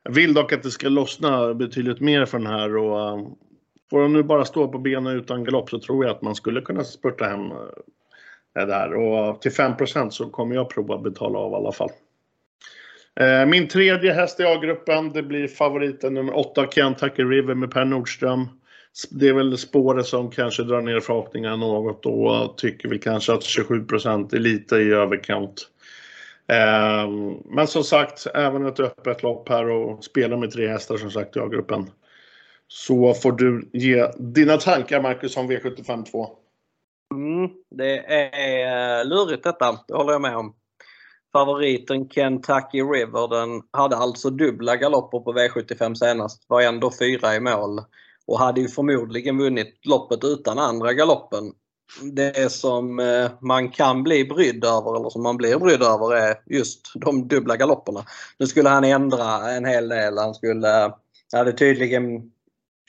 Jag 0.03 0.11
vill 0.11 0.33
dock 0.33 0.53
att 0.53 0.63
det 0.63 0.71
ska 0.71 0.89
lossna 0.89 1.53
betydligt 1.53 1.99
mer 1.99 2.25
för 2.25 2.37
den 2.37 2.47
här 2.47 2.77
och 2.77 3.13
um, 3.13 3.35
får 3.89 4.01
de 4.01 4.13
nu 4.13 4.23
bara 4.23 4.45
stå 4.45 4.67
på 4.67 4.77
benen 4.77 5.17
utan 5.17 5.43
galopp 5.43 5.69
så 5.69 5.79
tror 5.79 6.05
jag 6.05 6.15
att 6.15 6.21
man 6.21 6.35
skulle 6.35 6.61
kunna 6.61 6.83
spurta 6.83 7.25
hem 7.25 7.51
eh, 7.51 7.57
det 8.53 8.65
där 8.65 8.93
och 8.93 9.41
till 9.41 9.51
5% 9.51 10.09
så 10.09 10.29
kommer 10.29 10.55
jag 10.55 10.69
prova 10.69 10.95
att 10.95 11.03
betala 11.03 11.39
av 11.39 11.51
i 11.51 11.55
alla 11.55 11.71
fall. 11.71 11.89
Eh, 13.19 13.45
min 13.45 13.67
tredje 13.67 14.13
häst 14.13 14.39
i 14.39 14.43
A-gruppen, 14.43 15.13
det 15.13 15.23
blir 15.23 15.47
favoriten 15.47 16.13
nummer 16.13 16.37
8, 16.37 16.67
Kentucky 16.71 17.23
River 17.23 17.55
med 17.55 17.71
Per 17.71 17.85
Nordström 17.85 18.47
det 19.11 19.27
är 19.27 19.33
väl 19.33 19.57
spåret 19.57 20.05
som 20.05 20.31
kanske 20.31 20.63
drar 20.63 20.81
ner 20.81 20.99
förhoppningarna 20.99 21.55
något 21.55 22.05
och 22.05 22.57
tycker 22.57 22.89
vi 22.89 22.99
kanske 22.99 23.33
att 23.33 23.41
27% 23.41 24.35
är 24.35 24.39
lite 24.39 24.75
i 24.75 24.91
överkant. 24.91 25.69
Ehm, 26.47 27.37
men 27.45 27.67
som 27.67 27.83
sagt, 27.83 28.27
även 28.33 28.65
ett 28.65 28.79
öppet 28.79 29.23
lopp 29.23 29.49
här 29.49 29.69
och 29.69 30.03
spela 30.03 30.37
med 30.37 30.51
tre 30.51 30.67
hästar 30.67 30.97
som 30.97 31.11
sagt 31.11 31.35
i 31.35 31.39
A-gruppen. 31.39 31.89
Så 32.67 33.13
får 33.13 33.31
du 33.31 33.69
ge 33.73 34.07
dina 34.17 34.57
tankar 34.57 35.01
Marcus 35.01 35.37
om 35.37 35.51
V75 35.51 36.05
2. 36.05 36.27
Mm, 37.13 37.49
det 37.69 37.97
är 37.97 38.99
eh, 38.99 39.05
lurigt 39.05 39.43
detta, 39.43 39.79
det 39.87 39.93
håller 39.93 40.11
jag 40.11 40.21
med 40.21 40.37
om. 40.37 40.55
Favoriten 41.33 42.09
Kentucky 42.09 42.81
River 42.81 43.27
den 43.27 43.61
hade 43.71 43.95
alltså 43.95 44.29
dubbla 44.29 44.75
galopper 44.75 45.19
på 45.19 45.33
V75 45.33 45.93
senast. 45.93 46.45
Var 46.47 46.61
ändå 46.61 46.91
fyra 46.99 47.35
i 47.35 47.39
mål 47.39 47.81
och 48.27 48.39
hade 48.39 48.61
ju 48.61 48.67
förmodligen 48.67 49.37
vunnit 49.37 49.79
loppet 49.85 50.23
utan 50.23 50.59
andra 50.59 50.93
galoppen. 50.93 51.53
Det 52.01 52.51
som 52.51 52.99
eh, 52.99 53.31
man 53.41 53.69
kan 53.69 54.03
bli 54.03 54.25
brydd 54.25 54.65
över, 54.65 54.95
eller 54.99 55.09
som 55.09 55.23
man 55.23 55.37
blir 55.37 55.57
brydd 55.57 55.83
över, 55.83 56.15
är 56.15 56.35
just 56.45 56.91
de 56.95 57.27
dubbla 57.27 57.57
galopperna. 57.57 58.05
Nu 58.37 58.47
skulle 58.47 58.69
han 58.69 58.83
ändra 58.83 59.51
en 59.51 59.65
hel 59.65 59.89
del. 59.89 60.17
Han 60.17 60.33
skulle, 60.33 60.93
hade 61.33 61.53
tydligen 61.53 62.31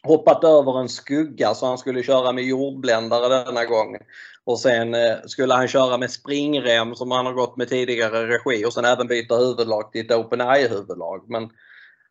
hoppat 0.03 0.45
över 0.45 0.81
en 0.81 0.89
skugga 0.89 1.55
så 1.55 1.67
han 1.67 1.79
skulle 1.79 2.03
köra 2.03 2.33
med 2.33 2.45
jordbländare 2.45 3.45
denna 3.45 3.65
gång. 3.65 3.97
Och 4.45 4.59
sen 4.59 4.95
eh, 4.95 5.17
skulle 5.27 5.55
han 5.55 5.69
köra 5.69 5.99
med 5.99 6.11
springrem 6.11 6.95
som 6.95 7.11
han 7.11 7.27
har 7.27 7.33
gått 7.33 7.57
med 7.57 7.69
tidigare 7.69 8.27
regi 8.27 8.65
och 8.65 8.73
sen 8.73 8.85
även 8.85 9.07
byta 9.07 9.37
huvudlag 9.37 9.93
till 9.93 10.07
ett 10.07 10.17
Open 10.17 10.41
Eye-huvudlag. 10.41 11.25
Men 11.29 11.51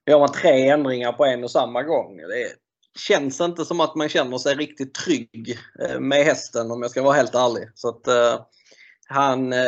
gör 0.06 0.20
man 0.20 0.32
tre 0.32 0.70
ändringar 0.70 1.12
på 1.12 1.26
en 1.26 1.44
och 1.44 1.52
samma 1.52 1.84
gång. 1.84 2.18
Det, 2.18 2.63
känns 2.96 3.42
inte 3.42 3.66
som 3.66 3.80
att 3.80 3.96
man 3.96 4.10
känner 4.10 4.38
sig 4.38 4.56
riktigt 4.56 4.94
trygg 4.94 5.60
eh, 5.80 6.00
med 6.00 6.26
hästen 6.26 6.72
om 6.72 6.82
jag 6.82 6.92
ska 6.92 7.04
vara 7.04 7.14
helt 7.14 7.36
ärlig. 7.36 7.70
Så 7.76 7.90
att, 7.90 8.08
eh, 8.08 8.40
han, 9.08 9.54
eh, 9.54 9.60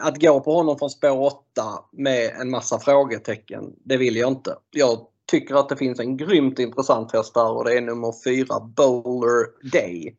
att 0.00 0.20
gå 0.20 0.40
på 0.40 0.54
honom 0.54 0.78
från 0.78 0.90
spår 0.90 1.20
8 1.20 1.44
med 1.92 2.30
en 2.40 2.50
massa 2.50 2.78
frågetecken, 2.78 3.64
det 3.84 3.96
vill 3.96 4.16
jag 4.16 4.32
inte. 4.32 4.56
Jag 4.70 5.06
tycker 5.30 5.54
att 5.54 5.68
det 5.68 5.76
finns 5.76 6.00
en 6.00 6.16
grymt 6.16 6.58
intressant 6.58 7.12
häst 7.12 7.34
där 7.34 7.52
och 7.52 7.64
det 7.64 7.76
är 7.76 7.80
nummer 7.80 8.14
4, 8.24 8.60
Bowler 8.60 9.70
Day. 9.72 10.16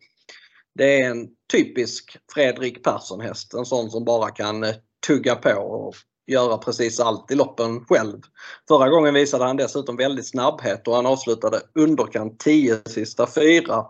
Det 0.75 1.01
är 1.01 1.09
en 1.11 1.27
typisk 1.51 2.17
Fredrik 2.33 2.83
Persson 2.83 3.21
häst, 3.21 3.53
en 3.53 3.65
sån 3.65 3.91
som 3.91 4.05
bara 4.05 4.31
kan 4.31 4.63
eh, 4.63 4.75
tugga 5.07 5.35
på 5.35 5.51
och 5.51 5.95
göra 6.27 6.57
precis 6.57 6.99
allt 6.99 7.31
i 7.31 7.35
loppen 7.35 7.85
själv. 7.85 8.21
Förra 8.67 8.89
gången 8.89 9.13
visade 9.13 9.45
han 9.45 9.57
dessutom 9.57 9.95
väldigt 9.95 10.27
snabbhet 10.27 10.87
och 10.87 10.95
han 10.95 11.05
avslutade 11.05 11.61
underkant 11.75 12.39
10 12.39 12.81
sista 12.85 13.27
fyra. 13.27 13.85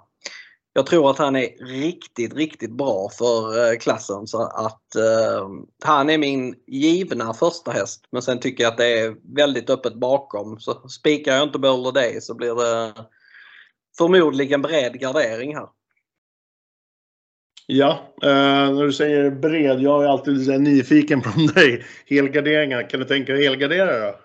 Jag 0.73 0.85
tror 0.85 1.11
att 1.11 1.17
han 1.17 1.35
är 1.35 1.65
riktigt, 1.65 2.33
riktigt 2.33 2.71
bra 2.71 3.09
för 3.17 3.71
eh, 3.71 3.77
klassen 3.77 4.27
så 4.27 4.41
att 4.43 4.95
eh, 4.95 5.49
han 5.83 6.09
är 6.09 6.17
min 6.17 6.55
givna 6.67 7.33
första 7.33 7.71
häst. 7.71 8.05
Men 8.11 8.21
sen 8.21 8.39
tycker 8.39 8.63
jag 8.63 8.71
att 8.71 8.77
det 8.77 8.99
är 8.99 9.15
väldigt 9.35 9.69
öppet 9.69 9.95
bakom. 9.95 10.59
Så 10.59 10.89
spikar 10.89 11.35
jag 11.35 11.43
inte 11.43 11.59
Boulder 11.59 11.91
Day 11.91 12.21
så 12.21 12.33
blir 12.35 12.55
det 12.55 12.93
förmodligen 13.97 14.61
bred 14.61 14.99
gardering 14.99 15.55
här. 15.55 15.67
Ja, 17.67 18.13
eh, 18.23 18.73
när 18.73 18.83
du 18.83 18.93
säger 18.93 19.31
bred, 19.31 19.79
jag 19.79 20.03
är 20.03 20.07
alltid 20.07 20.61
nyfiken 20.61 21.21
på 21.21 21.29
dig. 21.55 21.85
Helgarderingar, 22.05 22.89
kan 22.89 22.99
du 22.99 23.05
tänka 23.05 23.33
dig 23.33 23.43
helgardera 23.43 23.99
då? 23.99 24.17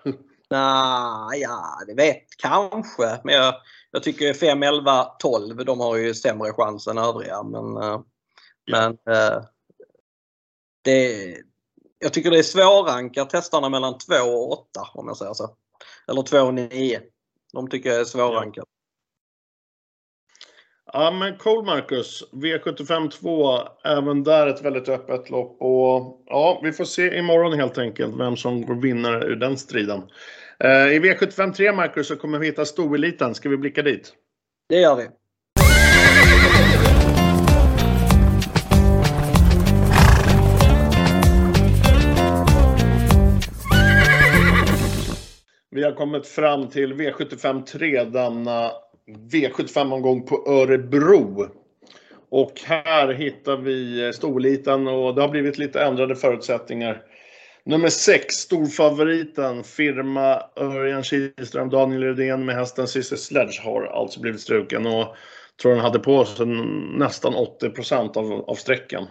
Nej, 0.49 1.41
ja, 1.41 1.79
det 1.87 1.93
vet 1.93 2.23
kanske. 2.37 3.19
Men 3.23 3.35
jag, 3.35 3.55
jag 3.91 4.03
tycker 4.03 4.33
5, 4.33 4.63
11, 4.63 5.03
12 5.03 5.65
de 5.65 5.79
har 5.79 5.97
ju 5.97 6.13
sämre 6.13 6.53
chans 6.53 6.87
än 6.87 6.97
övriga. 6.97 7.43
Men, 7.43 7.77
eh, 7.77 8.01
ja. 8.65 8.95
men 9.05 9.15
eh, 9.15 9.43
det, 10.83 11.35
jag 11.99 12.13
tycker 12.13 12.31
det 12.31 12.39
är 12.39 12.43
svårrankat 12.43 13.33
hästarna 13.33 13.69
mellan 13.69 13.97
2 13.97 14.13
och 14.15 14.51
8 14.51 14.81
om 14.93 15.07
jag 15.07 15.17
säger 15.17 15.33
så. 15.33 15.55
Eller 16.07 16.21
2 16.21 16.39
och 16.39 16.53
9. 16.53 17.01
De 17.53 17.69
tycker 17.69 17.89
jag 17.89 17.99
är 17.99 18.05
svårrankat. 18.05 18.65
Ja, 18.67 18.80
men 20.93 21.37
cool 21.37 21.65
Marcus. 21.65 22.23
V75 22.31 23.09
2, 23.09 23.59
även 23.83 24.23
där 24.23 24.47
ett 24.47 24.65
väldigt 24.65 24.89
öppet 24.89 25.29
lopp. 25.29 25.57
Och 25.59 26.23
ja, 26.25 26.59
vi 26.63 26.71
får 26.71 26.85
se 26.85 27.17
imorgon 27.17 27.53
helt 27.53 27.77
enkelt 27.77 28.19
vem 28.19 28.37
som 28.37 28.65
går 28.65 28.75
vinnare 28.75 29.25
ur 29.25 29.35
den 29.35 29.57
striden. 29.57 30.01
Eh, 30.63 30.87
I 30.87 30.99
V75 30.99 31.53
3, 31.53 31.71
Marcus, 31.71 32.07
så 32.07 32.15
kommer 32.15 32.39
vi 32.39 32.45
hitta 32.45 32.65
storeliten. 32.65 33.35
Ska 33.35 33.49
vi 33.49 33.57
blicka 33.57 33.81
dit? 33.81 34.13
Det 34.69 34.79
gör 34.79 34.95
vi. 34.95 35.07
Vi 45.71 45.83
har 45.83 45.91
kommit 45.91 46.27
fram 46.27 46.69
till 46.69 46.93
V75 46.93 47.65
3, 47.65 48.03
denna 48.03 48.71
V75-omgång 49.17 50.25
på 50.25 50.43
Örebro. 50.47 51.47
Och 52.29 52.61
här 52.63 53.13
hittar 53.13 53.57
vi 53.57 54.11
storliten 54.13 54.87
och 54.87 55.15
det 55.15 55.21
har 55.21 55.29
blivit 55.29 55.57
lite 55.57 55.81
ändrade 55.81 56.15
förutsättningar. 56.15 57.03
Nummer 57.63 57.89
6, 57.89 58.35
storfavoriten, 58.35 59.63
firma 59.63 60.43
Örjan 60.55 61.03
Kihlström, 61.03 61.69
Daniel 61.69 62.03
Redén 62.03 62.45
med 62.45 62.55
hästen 62.55 62.87
Cissi 62.87 63.17
Sledge 63.17 63.61
har 63.63 63.83
alltså 63.83 64.19
blivit 64.19 64.41
struken 64.41 64.85
och 64.85 65.15
tror 65.61 65.71
han 65.71 65.81
hade 65.81 65.99
på 65.99 66.25
sig 66.25 66.45
nästan 66.97 67.35
80 67.35 68.19
av, 68.19 68.31
av 68.31 68.55
sträckan. 68.55 69.03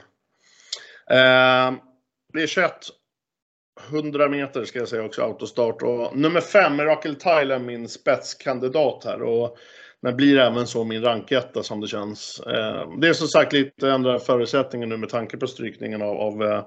Eh, 1.10 1.72
det 2.32 2.42
är 2.42 2.46
21 2.46 2.72
100 3.88 4.28
meter 4.28 4.64
ska 4.64 4.78
jag 4.78 4.88
säga 4.88 5.04
också, 5.04 5.22
autostart. 5.22 5.82
Och 5.82 6.16
nummer 6.16 6.40
5, 6.40 6.76
Miracle 6.76 7.14
Tyler, 7.14 7.58
min 7.58 7.88
spetskandidat 7.88 9.04
här. 9.04 9.22
Och 9.22 9.58
men 10.02 10.16
blir 10.16 10.38
även 10.38 10.66
så 10.66 10.84
min 10.84 11.02
ranketta 11.02 11.62
som 11.62 11.80
det 11.80 11.88
känns. 11.88 12.40
Eh, 12.40 12.98
det 13.00 13.08
är 13.08 13.12
som 13.12 13.28
sagt 13.28 13.52
lite 13.52 13.90
ändrade 13.90 14.20
förutsättningar 14.20 14.86
nu 14.86 14.96
med 14.96 15.08
tanke 15.08 15.36
på 15.36 15.46
strykningen 15.46 16.02
av, 16.02 16.16
av 16.16 16.42
eh, 16.42 16.64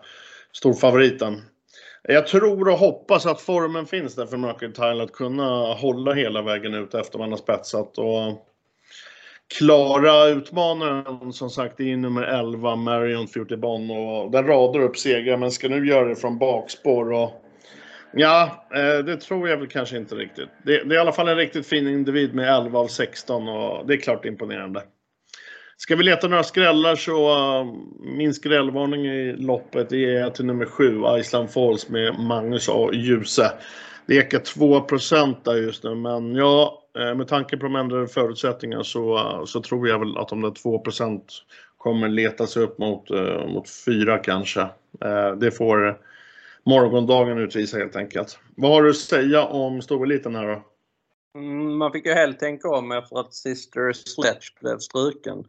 storfavoriten. 0.51 1.41
Jag 2.07 2.27
tror 2.27 2.69
och 2.69 2.77
hoppas 2.77 3.25
att 3.25 3.41
formen 3.41 3.85
finns 3.85 4.15
där 4.15 4.25
för 4.25 4.37
Mercury 4.37 5.01
att 5.01 5.11
kunna 5.11 5.73
hålla 5.73 6.13
hela 6.13 6.41
vägen 6.41 6.73
ut 6.73 6.93
efter 6.93 7.19
man 7.19 7.31
har 7.31 7.37
spetsat. 7.37 7.97
Och 7.97 8.47
klara 9.57 10.27
utmanaren 10.27 11.33
som 11.33 11.49
sagt 11.49 11.79
är 11.79 11.97
nummer 11.97 12.23
11, 12.23 12.75
Marion 12.75 13.27
Fjortibon. 13.27 13.91
Och 13.91 14.31
den 14.31 14.47
radar 14.47 14.79
upp 14.79 14.97
segrar 14.97 15.37
men 15.37 15.51
ska 15.51 15.69
nu 15.69 15.87
göra 15.87 16.05
det 16.05 16.15
från 16.15 16.37
bakspår. 16.37 17.11
Och 17.11 17.42
Ja, 18.15 18.65
eh, 18.75 19.05
det 19.05 19.17
tror 19.17 19.49
jag 19.49 19.57
väl 19.57 19.67
kanske 19.67 19.97
inte 19.97 20.15
riktigt. 20.15 20.49
Det, 20.63 20.83
det, 20.83 20.95
är 20.95 20.97
i 20.97 21.01
alla 21.01 21.11
fall 21.11 21.27
en 21.27 21.37
riktigt 21.37 21.67
fin 21.67 21.87
individ 21.87 22.35
med 22.35 22.55
11 22.55 22.79
av 22.79 22.87
16 22.87 23.47
och 23.47 23.87
det 23.87 23.93
är 23.93 23.97
klart 23.97 24.25
imponerande. 24.25 24.83
Ska 25.77 25.95
vi 25.95 26.03
leta 26.03 26.27
några 26.27 26.43
skrällar 26.43 26.95
så 26.95 27.29
eh, 27.31 27.65
min 28.17 28.33
skrällvarning 28.33 29.05
i 29.05 29.33
loppet 29.33 29.91
är 29.91 30.29
till 30.29 30.45
nummer 30.45 30.65
7, 30.65 31.01
Island 31.19 31.51
Falls 31.51 31.89
med 31.89 32.19
Magnus 32.19 32.69
A. 32.69 32.89
Ljuse. 32.93 33.51
Det 34.05 34.15
ekar 34.15 34.39
2 34.39 34.87
där 35.43 35.55
just 35.55 35.83
nu 35.83 35.95
men 35.95 36.35
ja, 36.35 36.83
eh, 36.99 37.15
med 37.15 37.27
tanke 37.27 37.57
på 37.57 37.63
de 37.63 37.75
ändrade 37.75 38.07
förutsättningarna 38.07 38.83
så, 38.83 39.41
så 39.45 39.61
tror 39.61 39.87
jag 39.87 39.99
väl 39.99 40.17
att 40.17 40.29
de 40.29 40.41
där 40.41 40.49
2% 40.49 41.21
kommer 41.77 42.09
leta 42.09 42.47
sig 42.47 42.63
upp 42.63 42.77
mot, 42.77 43.09
mot 43.47 43.69
4 43.85 44.17
kanske. 44.17 44.67
Det 45.39 45.51
får 45.51 45.97
morgondagen 46.65 47.37
utvisa 47.37 47.77
helt 47.77 47.95
enkelt. 47.95 48.39
Vad 48.55 48.71
har 48.71 48.83
du 48.83 48.89
att 48.89 48.95
säga 48.95 49.45
om 49.45 49.81
storeliten 49.81 50.35
här 50.35 50.47
då? 50.47 50.63
Mm, 51.39 51.77
man 51.77 51.91
fick 51.91 52.05
ju 52.05 52.13
helt 52.13 52.39
tänka 52.39 52.69
om 52.69 52.91
efter 52.91 53.19
att 53.19 53.33
Sister 53.33 53.93
Sledge 53.93 54.53
blev 54.61 54.77
struken. 54.77 55.45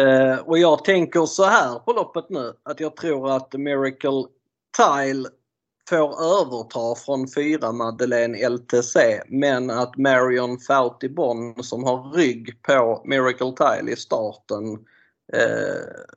Eh, 0.00 0.38
och 0.38 0.58
jag 0.58 0.84
tänker 0.84 1.26
så 1.26 1.44
här 1.44 1.78
på 1.78 1.92
loppet 1.92 2.30
nu 2.30 2.52
att 2.62 2.80
jag 2.80 2.96
tror 2.96 3.30
att 3.30 3.52
Miracle 3.52 4.24
Tile 4.76 5.28
får 5.88 6.24
överta 6.40 6.94
från 7.04 7.28
4 7.28 7.72
Madeleine 7.72 8.48
LTC 8.48 9.22
men 9.28 9.70
att 9.70 9.96
Marion 9.96 10.58
Fautibon 10.58 11.62
som 11.62 11.84
har 11.84 12.12
rygg 12.12 12.62
på 12.62 13.02
Miracle 13.04 13.52
Tile 13.52 13.92
i 13.92 13.96
starten 13.96 14.72
eh, 15.32 16.14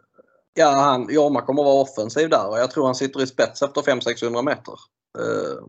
Ja, 0.58 0.70
han, 0.70 1.08
Jorma 1.10 1.42
kommer 1.42 1.64
vara 1.64 1.82
offensiv 1.82 2.30
där 2.30 2.48
och 2.50 2.60
jag 2.60 2.72
tror 2.72 2.86
han 2.86 2.96
sitter 2.96 3.24
i 3.24 3.28
spets 3.28 3.62
efter 3.62 3.82
500-600 3.82 4.46
meter. 4.46 4.74
Eh, 5.20 5.68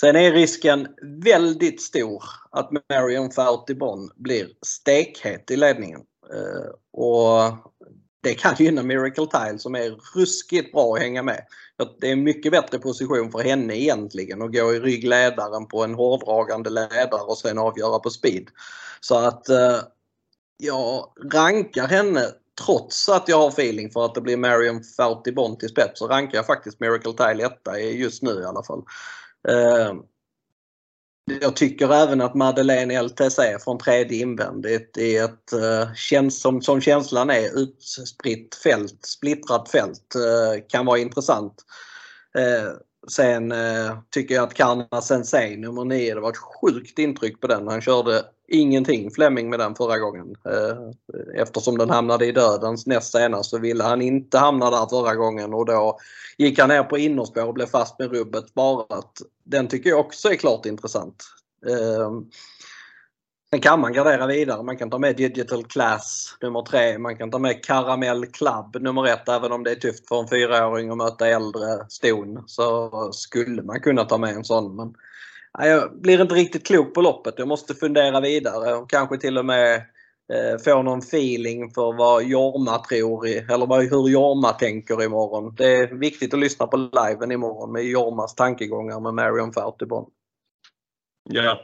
sen 0.00 0.16
är 0.16 0.32
risken 0.32 0.88
väldigt 1.24 1.82
stor 1.82 2.24
att 2.50 2.70
Marion 2.90 3.30
Fautibon 3.30 4.10
blir 4.16 4.48
stekhet 4.66 5.50
i 5.50 5.56
ledningen. 5.56 6.00
Eh, 6.32 7.00
och 7.00 7.52
det 8.22 8.34
kan 8.34 8.54
gynna 8.58 8.82
Miracle 8.82 9.26
Tile 9.26 9.58
som 9.58 9.74
är 9.74 9.98
ruskigt 10.14 10.72
bra 10.72 10.94
att 10.94 11.00
hänga 11.00 11.22
med. 11.22 11.42
Det 12.00 12.08
är 12.08 12.12
en 12.12 12.22
mycket 12.22 12.52
bättre 12.52 12.78
position 12.78 13.32
för 13.32 13.38
henne 13.38 13.76
egentligen 13.76 14.42
att 14.42 14.52
gå 14.52 14.74
i 14.74 14.80
ryggledaren 14.80 15.66
på 15.66 15.84
en 15.84 15.94
hårdragande 15.94 16.70
ledare 16.70 17.22
och 17.22 17.38
sen 17.38 17.58
avgöra 17.58 17.98
på 17.98 18.10
speed. 18.10 18.48
Så 19.00 19.18
att 19.18 19.48
eh, 19.48 19.78
jag 20.56 21.12
rankar 21.32 21.86
henne 21.86 22.26
trots 22.64 23.08
att 23.08 23.28
jag 23.28 23.38
har 23.38 23.48
feeling 23.48 23.90
för 23.90 24.04
att 24.04 24.14
det 24.14 24.20
blir 24.20 24.36
Marion 24.36 24.82
Fouty 24.96 25.32
Bond 25.32 25.60
till 25.60 25.68
spets 25.68 25.98
så 25.98 26.08
rankar 26.08 26.38
jag 26.38 26.46
faktiskt 26.46 26.80
Miracle 26.80 27.12
Tile 27.12 27.46
etta 27.46 27.78
just 27.80 28.22
nu 28.22 28.40
i 28.40 28.44
alla 28.44 28.62
fall. 28.62 28.82
Eh, 29.48 29.92
jag 31.40 31.56
tycker 31.56 31.94
även 31.94 32.20
att 32.20 32.34
Madeleine 32.34 33.02
LTC 33.02 33.58
från 33.64 33.78
tredje 33.78 34.18
invändigt 34.18 34.96
i 34.98 35.16
ett, 35.16 35.52
eh, 35.52 36.28
som, 36.30 36.62
som 36.62 36.80
känslan 36.80 37.30
är, 37.30 37.58
utspritt 37.58 38.54
fält, 38.54 39.04
splittrat 39.06 39.68
fält, 39.68 40.14
eh, 40.14 40.62
kan 40.68 40.86
vara 40.86 40.98
intressant. 40.98 41.54
Eh, 42.38 42.72
sen 43.08 43.54
tycker 44.10 44.34
jag 44.34 44.44
att 44.44 44.54
Karna 44.54 45.02
Sensei 45.02 45.56
nummer 45.56 45.84
9, 45.84 46.14
det 46.14 46.20
var 46.20 46.30
ett 46.30 46.36
sjukt 46.36 46.98
intryck 46.98 47.40
på 47.40 47.46
den. 47.46 47.68
Han 47.68 47.80
körde 47.80 48.24
ingenting 48.48 49.10
Fleming 49.10 49.50
med 49.50 49.58
den 49.58 49.74
förra 49.74 49.98
gången. 49.98 50.36
Eh, 50.44 51.40
eftersom 51.42 51.78
den 51.78 51.90
hamnade 51.90 52.26
i 52.26 52.32
dödens 52.32 52.86
näst 52.86 53.12
senast 53.12 53.50
så 53.50 53.58
ville 53.58 53.84
han 53.84 54.02
inte 54.02 54.38
hamna 54.38 54.70
där 54.70 54.86
förra 54.86 55.14
gången 55.14 55.54
och 55.54 55.66
då 55.66 55.98
gick 56.38 56.58
han 56.58 56.68
ner 56.68 56.82
på 56.82 56.98
innerspår 56.98 57.44
och 57.44 57.54
blev 57.54 57.66
fast 57.66 57.98
med 57.98 58.10
rubbet 58.12 58.48
sparat. 58.48 59.12
Den 59.44 59.68
tycker 59.68 59.90
jag 59.90 60.00
också 60.00 60.28
är 60.28 60.34
klart 60.34 60.66
intressant. 60.66 61.24
Eh, 61.66 62.10
sen 63.50 63.60
kan 63.60 63.80
man 63.80 63.92
gardera 63.92 64.26
vidare. 64.26 64.62
Man 64.62 64.76
kan 64.76 64.90
ta 64.90 64.98
med 64.98 65.16
Digital 65.16 65.64
Class 65.64 66.36
nummer 66.42 66.62
tre. 66.62 66.98
Man 66.98 67.16
kan 67.16 67.30
ta 67.30 67.38
med 67.38 67.64
Caramel 67.64 68.26
Club 68.26 68.76
nummer 68.80 69.06
ett. 69.06 69.28
även 69.28 69.52
om 69.52 69.64
det 69.64 69.70
är 69.70 69.74
tufft 69.74 70.08
för 70.08 70.20
en 70.20 70.28
fyraåring 70.28 70.90
att 70.90 70.96
möta 70.96 71.28
äldre 71.28 71.86
ston. 71.88 72.42
Så 72.46 72.90
skulle 73.12 73.62
man 73.62 73.80
kunna 73.80 74.04
ta 74.04 74.18
med 74.18 74.34
en 74.34 74.44
sån. 74.44 74.76
Men 74.76 74.94
jag 75.58 76.00
blir 76.00 76.22
inte 76.22 76.34
riktigt 76.34 76.66
klok 76.66 76.94
på 76.94 77.00
loppet. 77.00 77.34
Jag 77.36 77.48
måste 77.48 77.74
fundera 77.74 78.20
vidare 78.20 78.74
och 78.74 78.90
kanske 78.90 79.18
till 79.18 79.38
och 79.38 79.44
med 79.44 79.74
eh, 80.32 80.58
få 80.64 80.82
någon 80.82 80.98
feeling 80.98 81.70
för 81.70 81.96
vad 81.96 82.24
Jorma 82.24 82.78
tror 82.78 83.26
i, 83.26 83.38
eller 83.38 83.90
hur 83.90 84.08
Jorma 84.08 84.52
tänker 84.52 85.02
imorgon. 85.02 85.54
Det 85.56 85.74
är 85.74 85.86
viktigt 85.86 86.34
att 86.34 86.40
lyssna 86.40 86.66
på 86.66 86.76
liven 86.76 87.32
imorgon 87.32 87.72
med 87.72 87.84
Jormas 87.84 88.34
tankegångar 88.34 89.00
med 89.00 89.14
Marion 89.14 89.52
Fautibon. 89.52 90.10
Ja. 91.28 91.60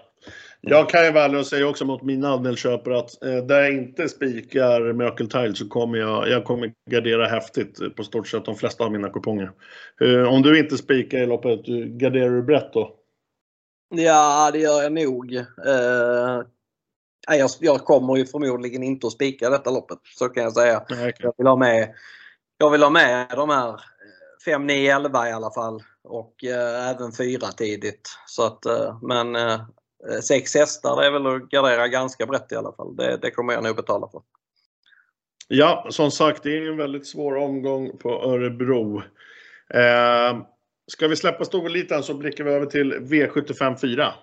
Jag 0.61 0.89
kan 0.89 1.05
ju 1.05 1.13
väl 1.13 1.45
säga 1.45 1.69
också 1.69 1.85
mot 1.85 2.03
mina 2.03 2.29
andelsköpare 2.29 2.99
att 2.99 3.25
eh, 3.25 3.37
där 3.37 3.61
jag 3.61 3.73
inte 3.73 4.09
spikar 4.09 4.93
Miracle 4.93 5.27
Tile 5.27 5.55
så 5.55 5.69
kommer 5.69 5.99
jag, 5.99 6.29
jag 6.29 6.45
kommer 6.45 6.73
gardera 6.91 7.27
häftigt 7.27 7.97
på 7.97 8.05
stort 8.05 8.29
sett 8.29 8.45
de 8.45 8.57
flesta 8.57 8.85
av 8.85 8.93
mina 8.93 9.09
kuponger. 9.09 9.51
Eh, 10.01 10.23
om 10.23 10.43
du 10.43 10.59
inte 10.59 10.79
spikar 10.79 11.19
i 11.19 11.27
loppet, 11.27 11.69
eh, 11.69 11.75
garderar 11.75 12.31
du 12.31 12.43
brett 12.43 12.73
då? 12.73 13.02
Ja, 13.95 14.51
det 14.53 14.59
gör 14.59 14.83
jag 14.83 14.93
nog. 14.93 15.35
Eh, 15.35 16.43
jag, 17.39 17.51
jag 17.61 17.81
kommer 17.85 18.17
ju 18.17 18.27
förmodligen 18.27 18.83
inte 18.83 19.07
att 19.07 19.13
spika 19.13 19.51
detta 19.51 19.71
loppet, 19.71 19.99
så 20.19 20.29
kan 20.29 20.43
jag 20.43 20.53
säga. 20.53 20.85
Nej, 20.91 21.15
Jag 21.19 21.35
vill 21.37 21.47
ha 21.47 21.57
med, 21.57 21.95
jag 22.59 22.71
vill 22.71 22.83
ha 22.83 22.91
med 22.91 23.27
de 23.31 23.51
här 23.51 23.81
5, 24.45 24.67
9, 24.67 24.97
11 24.97 25.29
i 25.29 25.33
alla 25.33 25.51
fall. 25.51 25.83
Och 26.05 26.45
eh, 26.45 26.91
även 26.91 27.13
4 27.13 27.47
tidigt. 27.47 28.09
Så 28.27 28.47
att, 28.47 28.67
eh, 28.67 28.99
men 29.03 29.37
eh, 29.37 29.61
sex 30.23 30.55
hästar 30.55 31.01
det 31.01 31.07
är 31.07 31.11
väl 31.11 31.27
att 31.27 31.49
gardera 31.49 31.89
ganska 31.89 32.27
brett 32.27 32.53
i 32.53 32.57
alla 32.57 32.73
fall. 32.73 32.97
Det, 32.97 33.19
det 33.23 33.31
kommer 33.31 33.53
jag 33.53 33.65
nog 33.65 33.77
betala 33.77 34.09
för. 34.09 34.23
Ja, 35.49 35.87
som 35.91 36.11
sagt, 36.11 36.43
det 36.43 36.59
är 36.59 36.71
en 36.71 36.77
väldigt 36.77 37.07
svår 37.07 37.37
omgång 37.37 37.99
på 37.99 38.11
Örebro. 38.11 39.03
Eh, 39.75 40.39
ska 40.87 41.09
vi 41.09 41.17
släppa 41.17 41.45
storeliten 41.45 42.03
så 42.03 42.15
blickar 42.15 42.45
vi 42.45 42.51
över 42.51 42.67
till 42.67 42.95
V75 42.95 43.81
4. 43.81 44.15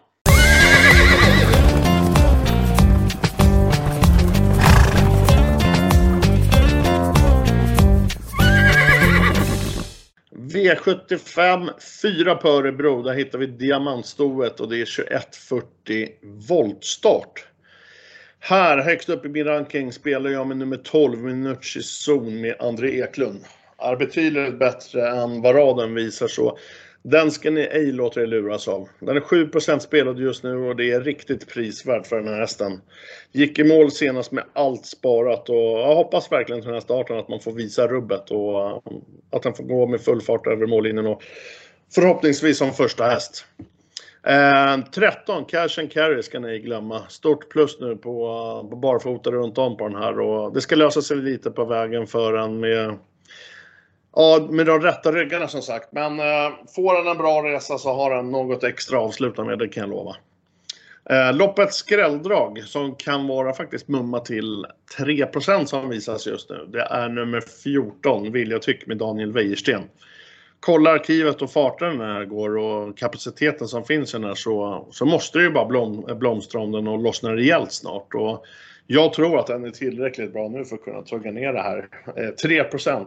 V75 10.32 11.70
4 12.01 12.36
på 12.36 12.50
Örebro. 12.50 13.04
Där 13.04 13.13
hittar 13.13 13.38
vi 13.39 13.46
diamantstoet 13.46 14.60
och 14.60 14.70
det 14.70 14.82
är 14.82 14.86
2140 14.86 16.10
voltstart. 16.50 17.46
Här 18.39 18.78
högst 18.78 19.10
upp 19.10 19.25
i 19.25 19.30
min 19.30 19.46
ranking 19.46 19.94
spelar 19.94 20.30
jag 20.30 20.48
med 20.48 20.58
nummer 20.58 20.78
12, 20.78 21.20
Minucci 21.20 21.84
Zon 21.84 22.42
med 22.42 22.56
André 22.60 23.01
Eklund. 23.01 23.46
Är 23.81 23.95
betydligt 23.95 24.59
bättre 24.59 25.09
än 25.09 25.41
vad 25.41 25.55
raden 25.55 25.95
visar 25.95 26.27
så 26.27 26.57
den 27.03 27.31
ska 27.31 27.51
ni 27.51 27.62
ej 27.62 27.91
låta 27.91 28.21
er 28.21 28.25
luras 28.25 28.67
av. 28.67 28.89
Den 29.00 29.17
är 29.17 29.21
7% 29.21 29.79
spelad 29.79 30.19
just 30.19 30.43
nu 30.43 30.55
och 30.55 30.75
det 30.75 30.91
är 30.91 31.01
riktigt 31.01 31.53
prisvärt 31.53 32.07
för 32.07 32.15
den 32.15 32.27
här 32.27 32.39
hästen. 32.39 32.81
Gick 33.31 33.59
i 33.59 33.63
mål 33.63 33.91
senast 33.91 34.31
med 34.31 34.43
allt 34.53 34.86
sparat 34.86 35.50
och 35.50 35.55
jag 35.55 35.95
hoppas 35.95 36.31
verkligen 36.31 36.62
till 36.62 36.67
den 36.67 36.75
här 36.75 36.81
starten 36.81 37.17
att 37.17 37.29
man 37.29 37.39
får 37.39 37.51
visa 37.51 37.88
rubbet 37.88 38.31
och 38.31 38.69
eh, 38.69 38.79
att 39.31 39.43
den 39.43 39.53
får 39.53 39.63
gå 39.63 39.88
med 39.88 40.01
full 40.01 40.21
fart 40.21 40.48
över 40.48 40.67
mållinjen 40.67 41.05
och 41.05 41.24
förhoppningsvis 41.95 42.57
som 42.57 42.74
första 42.74 43.03
häst. 43.03 43.45
Eh, 44.24 44.77
13, 44.91 45.45
Cash 45.45 45.79
and 45.79 45.91
Carry 45.91 46.24
ska 46.24 46.39
ni 46.39 46.59
glömma. 46.59 47.03
Stort 47.09 47.50
plus 47.50 47.79
nu 47.79 47.95
på, 47.95 48.25
eh, 48.63 48.69
på 48.69 48.75
barfota 48.75 49.31
runt 49.31 49.57
om 49.57 49.77
på 49.77 49.88
den 49.88 49.98
här 49.98 50.19
och 50.19 50.53
det 50.53 50.62
ska 50.62 50.75
lösa 50.75 51.01
sig 51.01 51.17
lite 51.17 51.51
på 51.51 51.65
vägen 51.65 52.07
för 52.07 52.33
en 52.33 52.59
med 52.59 52.98
Ja, 54.16 54.48
med 54.50 54.66
de 54.66 54.82
rätta 54.82 55.12
ryggarna 55.12 55.48
som 55.48 55.62
sagt. 55.62 55.92
Men 55.92 56.20
eh, 56.20 56.51
får 56.75 56.96
han 56.96 57.08
en 57.08 57.18
bra 57.18 57.44
resa 57.44 57.78
så 57.78 57.94
har 57.94 58.16
han 58.16 58.32
något 58.32 58.63
extra 58.63 58.98
att 58.98 59.04
avsluta 59.04 59.44
med, 59.44 59.60
det 59.60 59.68
kan 59.68 59.82
jag 59.82 59.89
lova. 59.89 60.16
Eh, 61.10 61.34
loppets 61.34 61.78
skrälldrag 61.78 62.63
som 62.63 62.96
kan 62.96 63.28
vara 63.28 63.54
faktiskt 63.54 63.88
mumma 63.88 64.20
till 64.20 64.66
3% 64.98 65.66
som 65.66 65.89
visas 65.89 66.28
just 66.28 66.50
nu. 66.50 66.68
Det 66.72 66.82
är 66.82 67.10
nummer 67.10 67.42
14, 67.63 68.32
Vilja 68.32 68.60
Tyck 68.60 68.88
med 68.88 68.98
Daniel 68.98 69.32
Wäjersten. 69.32 69.84
Kolla 70.60 70.89
arkivet 70.89 71.42
och 71.42 71.51
farten 71.51 71.98
när 71.98 72.20
det 72.20 72.25
går 72.25 72.58
och 72.58 72.98
kapaciteten 72.98 73.68
som 73.68 73.84
finns 73.84 74.13
i 74.13 74.18
den 74.18 74.28
här 74.28 74.36
så, 74.36 74.88
så 74.92 75.06
måste 75.06 75.38
det 75.38 75.44
ju 75.44 75.51
bara 75.51 75.66
blom, 75.66 76.06
blomstra 76.20 76.62
om 76.62 76.72
den 76.72 76.88
och 76.88 77.00
lossna 77.00 77.36
rejält 77.36 77.72
snart. 77.72 78.13
Och 78.13 78.46
jag 78.88 79.13
tror 79.13 79.39
att 79.39 79.48
den 79.48 79.66
är 79.66 79.72
tillräckligt 79.72 80.34
bra 80.34 80.48
nu 80.48 80.66
för 80.66 80.75
att 80.75 80.84
kunna 80.84 81.01
tugga 81.01 81.32
ner 81.32 81.54
det 81.54 81.62
här. 81.62 81.89
Eh, 82.18 82.30
3 82.30 82.63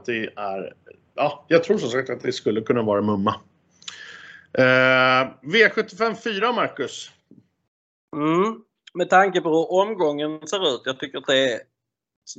det 0.07 0.29
är 0.37 0.75
ja, 1.15 1.45
jag 1.49 1.65
tror 1.65 1.79
som 1.79 1.91
sagt 1.91 2.11
att 2.11 2.23
det 2.23 2.33
skulle 2.33 2.61
kunna 2.61 2.83
vara 2.83 3.03
mumma. 3.03 3.35
Eh, 4.59 5.29
V75 5.43 6.15
4, 6.15 6.53
Marcus. 6.53 7.11
Mm. 8.17 8.63
Med 8.95 9.11
tanke 9.11 9.41
på 9.41 9.49
hur 9.49 9.73
omgången 9.73 10.47
ser 10.47 10.75
ut. 10.75 10.83
Jag 10.85 11.01
tycker 11.01 11.19
att 11.19 11.27
det 11.27 11.53
är 11.53 11.61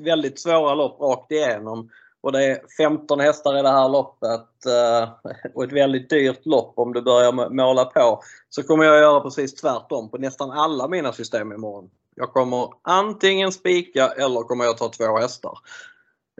väldigt 0.05 0.39
svåra 0.39 0.75
lopp 0.75 1.01
rakt 1.01 1.31
igenom. 1.31 1.89
Och 2.23 2.31
det 2.31 2.45
är 2.45 2.61
15 2.77 3.19
hästar 3.19 3.59
i 3.59 3.61
det 3.61 3.69
här 3.69 3.89
loppet 3.89 4.65
eh, 4.65 5.09
och 5.53 5.63
ett 5.63 5.71
väldigt 5.71 6.09
dyrt 6.09 6.45
lopp 6.45 6.73
om 6.75 6.93
du 6.93 7.01
börjar 7.01 7.49
måla 7.49 7.85
på. 7.85 8.23
Så 8.49 8.63
kommer 8.63 8.85
jag 8.85 8.97
göra 8.97 9.19
precis 9.19 9.55
tvärtom 9.55 10.09
på 10.09 10.17
nästan 10.17 10.51
alla 10.51 10.87
mina 10.87 11.13
system 11.13 11.51
imorgon. 11.51 11.89
Jag 12.15 12.33
kommer 12.33 12.69
antingen 12.81 13.51
spika 13.51 14.07
eller 14.07 14.41
kommer 14.41 14.65
jag 14.65 14.77
ta 14.77 14.89
två 14.89 15.17
hästar. 15.17 15.57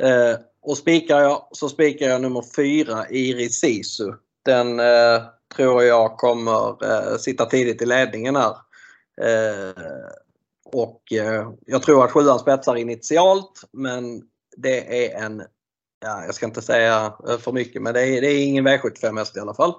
Eh, 0.02 0.40
och 0.62 0.78
spikar 0.78 1.20
jag 1.20 1.48
så 1.52 1.70
spikar 1.70 2.10
jag 2.10 2.22
nummer 2.22 2.44
4, 2.56 3.10
Iris 3.10 3.60
Sisu. 3.60 4.14
Den 4.46 4.80
eh, 4.80 5.22
tror 5.56 5.84
jag 5.84 6.18
kommer 6.18 7.18
sitta 7.18 7.46
tidigt 7.46 7.82
i 7.82 7.86
ledningen 7.86 8.36
här. 8.36 8.56
Och 10.66 11.02
jag 11.66 11.82
tror 11.82 12.06
att 12.06 12.12
sjuan 12.12 12.40
spetsar 12.40 12.76
initialt 12.76 13.62
men 13.72 14.22
det 14.58 15.06
är 15.06 15.24
en, 15.24 15.44
ja, 16.04 16.26
jag 16.26 16.36
ska 16.36 16.46
inte 16.46 16.62
säga 16.62 17.14
eh, 17.30 17.38
för 17.38 17.52
mycket 17.52 17.82
men 17.82 17.94
det 17.94 18.02
är, 18.02 18.22
det 18.22 18.28
är 18.28 18.46
ingen 18.46 18.68
V75 18.68 19.18
häst 19.18 19.38
i 19.38 19.40
alla 19.40 19.54
fall. 19.54 19.74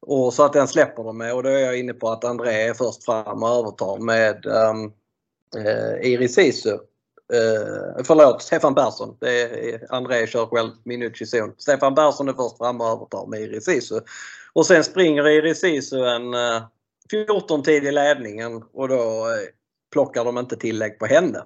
Och 0.00 0.34
så 0.34 0.44
att 0.44 0.52
den 0.52 0.68
släpper 0.68 1.04
de 1.04 1.18
med 1.18 1.34
och 1.34 1.42
då 1.42 1.48
är 1.48 1.58
jag 1.58 1.78
inne 1.78 1.92
på 1.92 2.08
att 2.08 2.24
André 2.24 2.68
är 2.68 2.74
först 2.74 3.04
fram 3.04 3.42
och 3.42 3.48
övertar 3.48 3.98
med 3.98 4.46
um, 4.46 4.92
eh, 5.56 6.12
Iris 6.12 6.34
Sisu. 6.34 6.78
Uh, 7.34 8.04
förlåt, 8.04 8.42
Stefan 8.42 8.74
Persson. 8.74 9.16
Det 9.20 9.42
är, 9.42 9.94
André 9.94 10.26
kör 10.26 10.46
själv 10.46 10.70
Minucci 10.84 11.26
zon. 11.26 11.54
Stefan 11.58 11.94
Persson 11.94 12.28
är 12.28 12.32
först 12.32 12.56
fram 12.56 12.80
och 12.80 12.86
övertar 12.86 13.26
med 13.26 13.40
Iris 13.40 13.68
Isu. 13.68 14.00
Och 14.52 14.66
sen 14.66 14.84
springer 14.84 15.28
Iris 15.28 15.64
Isu 15.64 16.04
en 16.04 16.34
eh, 16.34 16.40
uh, 16.40 16.62
14 17.10 17.62
tid 17.62 17.84
i 17.84 17.92
ledningen 17.92 18.62
och 18.72 18.88
då 18.88 19.26
uh, 19.26 19.34
plockar 19.92 20.24
de 20.24 20.38
inte 20.38 20.56
tillägg 20.56 20.98
på 20.98 21.06
henne. 21.06 21.42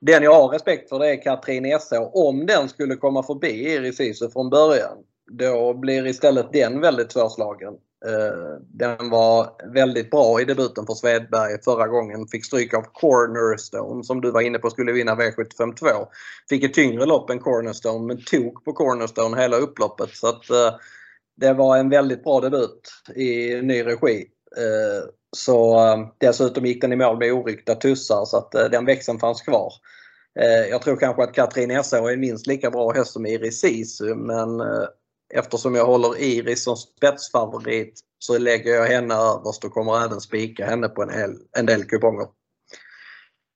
Den 0.00 0.22
jag 0.22 0.34
har 0.34 0.48
respekt 0.48 0.88
för 0.88 0.98
det 0.98 1.10
är 1.10 1.22
Katrin 1.22 1.64
Esse. 1.64 1.98
Om 1.98 2.46
den 2.46 2.68
skulle 2.68 2.96
komma 2.96 3.22
förbi 3.22 3.72
Iris 3.72 4.00
Isu 4.00 4.30
från 4.30 4.50
början 4.50 4.98
då 5.30 5.74
blir 5.74 6.06
istället 6.06 6.52
den 6.52 6.80
väldigt 6.80 7.12
svårslagen. 7.12 7.74
Eh, 8.06 8.60
den 8.60 9.10
var 9.10 9.50
väldigt 9.72 10.10
bra 10.10 10.40
i 10.40 10.44
debuten 10.44 10.86
för 10.86 10.94
Svedberg 10.94 11.62
förra 11.64 11.86
gången. 11.86 12.26
Fick 12.26 12.44
stryk 12.44 12.74
av 12.74 12.82
Cornerstone 12.82 14.04
som 14.04 14.20
du 14.20 14.30
var 14.30 14.40
inne 14.40 14.58
på 14.58 14.70
skulle 14.70 14.92
vinna 14.92 15.14
V752. 15.14 16.06
Fick 16.48 16.64
ett 16.64 16.74
tyngre 16.74 17.06
lopp 17.06 17.30
än 17.30 17.38
Cornerstone 17.38 18.06
men 18.06 18.24
tog 18.24 18.64
på 18.64 18.72
Cornerstone 18.72 19.42
hela 19.42 19.56
upploppet. 19.56 20.10
Så 20.10 20.28
att, 20.28 20.50
eh, 20.50 20.74
det 21.36 21.52
var 21.52 21.76
en 21.76 21.88
väldigt 21.88 22.24
bra 22.24 22.40
debut 22.40 22.80
i 23.14 23.62
ny 23.62 23.82
regi. 23.84 24.26
Eh, 24.56 25.08
Eh, 25.26 25.36
så 25.36 26.08
dessutom 26.18 26.66
gick 26.66 26.80
den 26.80 26.92
i 26.92 26.96
mål 26.96 27.18
med 27.18 27.32
oryckta 27.32 27.74
tussar 27.74 28.24
så 28.24 28.36
att 28.36 28.54
eh, 28.54 28.64
den 28.64 28.84
växeln 28.84 29.18
fanns 29.18 29.42
kvar. 29.42 29.72
Eh, 30.40 30.68
jag 30.70 30.82
tror 30.82 30.96
kanske 30.96 31.22
att 31.22 31.34
Katrin 31.34 31.70
Esså 31.70 32.06
är 32.08 32.16
minst 32.16 32.46
lika 32.46 32.70
bra 32.70 32.92
häst 32.92 33.12
som 33.12 33.26
Iris 33.26 33.60
Sisu 33.60 34.14
men 34.14 34.60
eh, 34.60 34.86
eftersom 35.34 35.74
jag 35.74 35.86
håller 35.86 36.18
Iris 36.18 36.64
som 36.64 36.76
spetsfavorit 36.76 38.00
så 38.18 38.38
lägger 38.38 38.74
jag 38.74 38.86
henne 38.86 39.14
överst 39.14 39.64
och 39.64 39.72
kommer 39.72 40.04
även 40.04 40.20
spika 40.20 40.66
henne 40.66 40.88
på 40.88 41.02
en, 41.02 41.10
hel, 41.10 41.36
en 41.58 41.66
del 41.66 41.84
kuponger. 41.84 42.26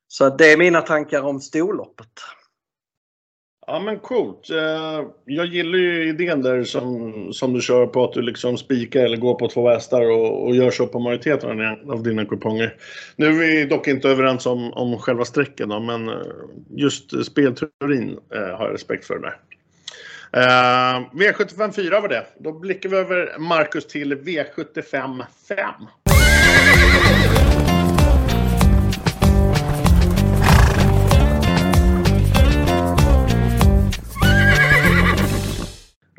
Så 0.09 0.29
det 0.29 0.53
är 0.53 0.57
mina 0.57 0.81
tankar 0.81 1.23
om 1.23 1.41
storloppet. 1.41 2.13
Ja 3.73 3.81
men 3.81 3.99
coolt. 3.99 4.51
Eh, 4.51 5.09
jag 5.25 5.47
gillar 5.47 5.79
ju 5.79 6.09
idén 6.09 6.43
där 6.43 6.65
som, 6.65 7.33
som 7.33 7.53
du 7.53 7.61
kör 7.61 7.87
på 7.87 8.05
att 8.05 8.13
du 8.13 8.23
liksom 8.23 8.57
spikar 8.57 9.05
eller 9.05 9.17
går 9.17 9.35
på 9.35 9.49
två 9.49 9.69
västar 9.69 10.11
och, 10.11 10.47
och 10.47 10.57
gör 10.57 10.71
så 10.71 10.87
på 10.87 10.99
majoriteten 10.99 11.61
av 11.91 12.03
dina 12.03 12.25
kuponger. 12.25 12.75
Nu 13.17 13.27
är 13.27 13.33
vi 13.33 13.65
dock 13.65 13.89
inte 13.89 14.09
överens 14.09 14.47
om, 14.47 14.73
om 14.73 14.99
själva 14.99 15.25
strecken 15.25 15.69
då, 15.69 15.81
men 15.81 16.09
eh, 16.09 16.15
just 16.77 17.27
spelteorin 17.27 18.19
eh, 18.35 18.41
har 18.41 18.65
jag 18.67 18.75
respekt 18.75 19.05
för 19.05 19.15
det 19.15 19.21
där. 19.21 19.37
Uh, 20.37 21.07
V75 21.13 21.73
4 21.73 22.01
var 22.01 22.09
det. 22.09 22.27
Då 22.39 22.53
blickar 22.53 22.89
vi 22.89 22.97
över 22.97 23.39
Marcus 23.39 23.87
till 23.87 24.15
V75 24.15 25.25
5. 25.49 25.57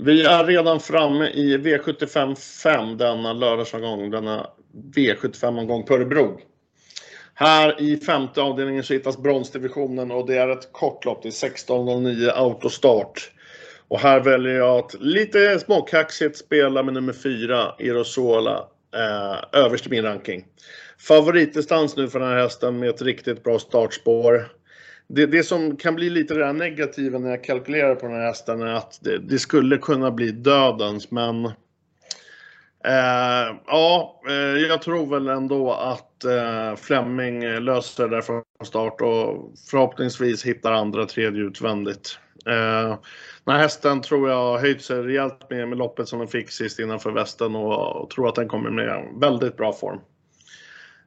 Vi 0.04 0.26
är 0.26 0.44
redan 0.44 0.80
framme 0.80 1.28
i 1.28 1.58
V75 1.58 2.36
5 2.64 2.98
denna 2.98 3.34
lördagsomgång, 3.34 4.10
denna 4.10 4.50
V75-omgång 4.96 5.84
på 5.84 5.94
Örebro. 5.94 6.40
Här 7.34 7.82
i 7.82 7.98
femte 7.98 8.42
avdelningen 8.42 8.84
så 8.84 8.94
hittas 8.94 9.18
bronsdivisionen 9.18 10.12
och 10.12 10.28
det 10.28 10.38
är 10.38 10.50
ett 10.50 10.72
kort 10.72 11.06
lopp. 11.06 11.24
Det 11.24 11.30
är 11.30 11.50
16.09 11.50 12.32
autostart. 12.34 13.32
Och 13.88 14.00
här 14.00 14.20
väljer 14.20 14.54
jag 14.54 14.78
att 14.80 14.94
lite 15.00 15.60
småkaxigt 15.60 16.38
spela 16.38 16.84
med 16.84 16.94
nummer 16.94 17.14
4, 17.14 17.76
Erosola, 17.80 18.68
eh, 18.96 19.60
överst 19.62 19.88
i 19.88 19.90
min 19.90 20.04
ranking. 20.04 20.46
Favoritdistans 21.00 21.98
nu 21.98 22.08
för 22.08 22.20
den 22.20 22.30
här 22.30 22.42
hästen 22.42 22.80
med 22.80 22.90
ett 22.90 23.02
riktigt 23.02 23.44
bra 23.44 23.60
startspår. 23.60 24.52
Det, 25.14 25.26
det 25.26 25.44
som 25.44 25.78
kan 25.78 25.96
bli 25.96 26.10
lite 26.10 26.34
det 26.34 26.54
negativa 26.54 27.20
när 27.20 27.30
jag 27.30 27.44
kalkylerar 27.44 27.96
på 27.96 28.08
den 28.08 28.16
här 28.16 28.26
hästen 28.26 28.62
är 28.62 28.74
att 28.74 29.00
det, 29.02 29.18
det 29.18 29.40
skulle 29.40 29.78
kunna 29.78 30.12
bli 30.12 30.32
dödens 30.32 31.12
men 31.12 31.46
eh, 32.86 33.56
ja, 33.68 34.22
eh, 34.30 34.36
jag 34.36 34.82
tror 34.82 35.06
väl 35.06 35.28
ändå 35.28 35.74
att 35.74 36.24
eh, 36.24 36.76
Flemming 36.76 37.60
löser 37.60 38.08
det 38.08 38.16
där 38.16 38.22
från 38.22 38.44
start 38.64 39.02
och 39.02 39.52
förhoppningsvis 39.70 40.46
hittar 40.46 40.72
andra 40.72 41.06
tredje 41.06 41.42
utvändigt. 41.42 42.20
Eh, 42.46 42.98
den 43.44 43.56
här 43.56 43.62
hästen 43.62 44.02
tror 44.02 44.30
jag 44.30 44.38
har 44.38 44.60
höjt 44.60 44.82
sig 44.82 45.02
rejält 45.02 45.50
med, 45.50 45.68
med 45.68 45.78
loppet 45.78 46.08
som 46.08 46.20
den 46.20 46.28
fick 46.28 46.52
sist 46.52 46.80
innanför 46.80 47.12
västen 47.12 47.56
och, 47.56 48.02
och 48.02 48.10
tror 48.10 48.28
att 48.28 48.36
den 48.36 48.48
kommer 48.48 48.70
med 48.70 49.08
väldigt 49.22 49.58
bra 49.58 49.74
form. 49.74 50.00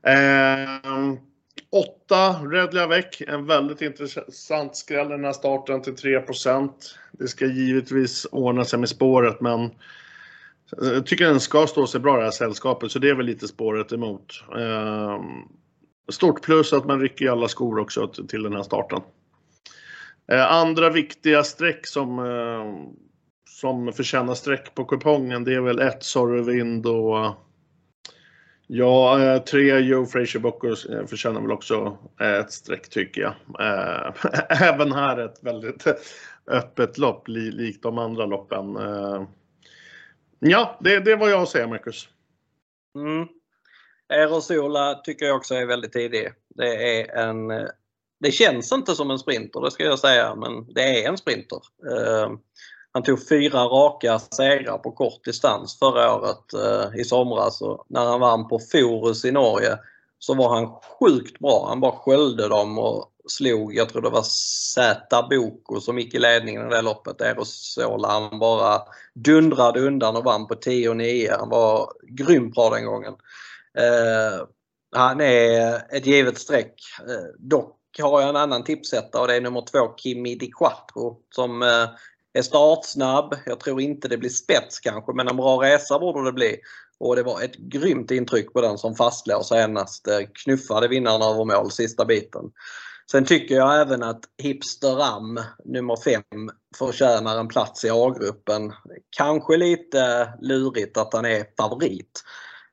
Eh, 0.06 1.14
8 1.70 2.32
Redlia 2.50 2.86
Väck, 2.86 3.20
en 3.20 3.46
väldigt 3.46 3.82
intressant 3.82 4.76
skräll 4.76 5.08
den 5.08 5.24
här 5.24 5.32
starten 5.32 5.82
till 5.82 5.94
3% 5.94 6.70
Det 7.12 7.28
ska 7.28 7.46
givetvis 7.46 8.26
ordna 8.32 8.64
sig 8.64 8.78
med 8.78 8.88
spåret 8.88 9.40
men 9.40 9.70
jag 10.76 11.06
tycker 11.06 11.24
den 11.24 11.40
ska 11.40 11.66
stå 11.66 11.86
sig 11.86 12.00
bra 12.00 12.16
det 12.16 12.24
här 12.24 12.30
sällskapet 12.30 12.92
så 12.92 12.98
det 12.98 13.10
är 13.10 13.14
väl 13.14 13.26
lite 13.26 13.48
spåret 13.48 13.92
emot. 13.92 14.44
Ehm, 14.58 15.22
stort 16.08 16.42
plus 16.42 16.72
att 16.72 16.86
man 16.86 17.00
rycker 17.00 17.24
i 17.24 17.28
alla 17.28 17.48
skor 17.48 17.78
också 17.78 18.08
till 18.08 18.42
den 18.42 18.52
här 18.52 18.62
starten. 18.62 19.00
Ehm, 20.28 20.40
andra 20.40 20.90
viktiga 20.90 21.44
streck 21.44 21.86
som, 21.86 22.18
ehm, 22.18 22.96
som 23.48 23.92
förtjänar 23.92 24.34
streck 24.34 24.74
på 24.74 24.84
kupongen 24.84 25.44
det 25.44 25.54
är 25.54 25.60
väl 25.60 25.78
ett 25.78 26.02
Sorrowind 26.02 26.86
och 26.86 27.34
Ja, 28.76 29.22
eh, 29.22 29.42
tre 29.42 29.78
Joe 29.78 30.06
Frazier 30.06 30.40
Bockers 30.40 30.86
förtjänar 31.06 31.40
väl 31.40 31.52
också 31.52 31.98
eh, 32.20 32.34
ett 32.34 32.52
streck 32.52 32.88
tycker 32.88 33.20
jag. 33.20 33.34
Eh, 33.60 34.14
även 34.62 34.92
här 34.92 35.18
ett 35.18 35.38
väldigt 35.42 35.84
öppet 36.46 36.98
lopp 36.98 37.28
likt 37.28 37.82
de 37.82 37.98
andra 37.98 38.26
loppen. 38.26 38.78
Ja, 40.38 40.78
det, 40.80 41.00
det 41.00 41.16
vad 41.16 41.30
jag 41.30 41.36
har 41.36 41.42
att 41.42 41.48
säga 41.48 41.66
Marcus. 41.66 42.08
Mm. 42.94 43.28
Aerosola 44.08 44.94
tycker 44.94 45.26
jag 45.26 45.36
också 45.36 45.54
är 45.54 45.66
väldigt 45.66 45.92
tidig. 45.92 46.32
Det 46.54 47.00
är 47.00 47.28
en 47.28 47.68
det 48.20 48.30
känns 48.30 48.72
inte 48.72 48.94
som 48.94 49.10
en 49.10 49.18
sprinter, 49.18 49.60
det 49.60 49.70
ska 49.70 49.84
jag 49.84 49.98
säga, 49.98 50.34
men 50.34 50.74
det 50.74 51.04
är 51.04 51.08
en 51.08 51.18
sprinter. 51.18 51.58
Han 52.94 53.02
tog 53.02 53.28
fyra 53.28 53.64
raka 53.64 54.18
segrar 54.18 54.78
på 54.78 54.92
kort 54.92 55.24
distans 55.24 55.78
förra 55.78 56.14
året 56.14 56.54
eh, 56.54 57.00
i 57.00 57.04
somras 57.04 57.62
och 57.62 57.86
när 57.88 58.04
han 58.04 58.20
vann 58.20 58.48
på 58.48 58.58
Forus 58.72 59.24
i 59.24 59.32
Norge 59.32 59.78
så 60.18 60.34
var 60.34 60.54
han 60.54 60.68
sjukt 61.00 61.38
bra. 61.38 61.66
Han 61.68 61.80
bara 61.80 61.92
sköljde 61.92 62.48
dem 62.48 62.78
och 62.78 63.10
slog, 63.28 63.74
jag 63.74 63.88
tror 63.88 64.02
det 64.02 64.10
var 64.10 64.22
Zäta 64.74 65.28
Boko 65.30 65.80
som 65.80 65.98
gick 65.98 66.14
i 66.14 66.18
ledningen 66.18 66.66
i 66.66 66.70
det 66.70 66.82
loppet, 66.82 67.20
Erosola. 67.20 68.08
Han 68.08 68.38
bara 68.38 68.82
dundrade 69.14 69.80
undan 69.80 70.16
och 70.16 70.24
vann 70.24 70.46
på 70.46 70.54
10-9. 70.54 71.36
Han 71.38 71.48
var 71.48 71.92
grymt 72.02 72.54
bra 72.54 72.70
den 72.70 72.86
gången. 72.86 73.14
Eh, 73.78 74.46
han 74.96 75.20
är 75.20 75.82
ett 75.96 76.06
givet 76.06 76.38
streck. 76.38 76.74
Eh, 77.08 77.34
dock 77.38 77.80
har 78.02 78.20
jag 78.20 78.28
en 78.28 78.36
annan 78.36 78.64
tipsetta 78.64 79.20
och 79.20 79.28
det 79.28 79.36
är 79.36 79.40
nummer 79.40 79.64
två 79.70 79.94
Kimi 79.96 80.34
Di 80.34 80.50
Quattro 80.50 81.20
som 81.30 81.62
eh, 81.62 81.88
är 82.34 82.42
startsnabb. 82.42 83.34
Jag 83.46 83.60
tror 83.60 83.80
inte 83.80 84.08
det 84.08 84.18
blir 84.18 84.30
spets 84.30 84.80
kanske 84.80 85.12
men 85.12 85.28
en 85.28 85.36
bra 85.36 85.62
resa 85.62 85.98
borde 85.98 86.24
det 86.24 86.32
bli. 86.32 86.56
Och 86.98 87.16
det 87.16 87.22
var 87.22 87.42
ett 87.42 87.56
grymt 87.56 88.10
intryck 88.10 88.52
på 88.52 88.60
den 88.60 88.78
som 88.78 88.94
fastlåg 88.94 89.44
senast. 89.44 90.08
Eh, 90.08 90.18
knuffade 90.44 90.88
vinnaren 90.88 91.22
över 91.22 91.44
mål 91.44 91.70
sista 91.70 92.04
biten. 92.04 92.44
Sen 93.10 93.24
tycker 93.24 93.54
jag 93.54 93.80
även 93.80 94.02
att 94.02 94.20
Hipsteram 94.42 95.40
nummer 95.64 95.96
5 95.96 96.22
förtjänar 96.78 97.38
en 97.38 97.48
plats 97.48 97.84
i 97.84 97.90
A-gruppen. 97.90 98.72
Kanske 99.16 99.56
lite 99.56 100.32
lurigt 100.40 100.96
att 100.96 101.14
han 101.14 101.24
är 101.24 101.44
favorit. 101.56 102.22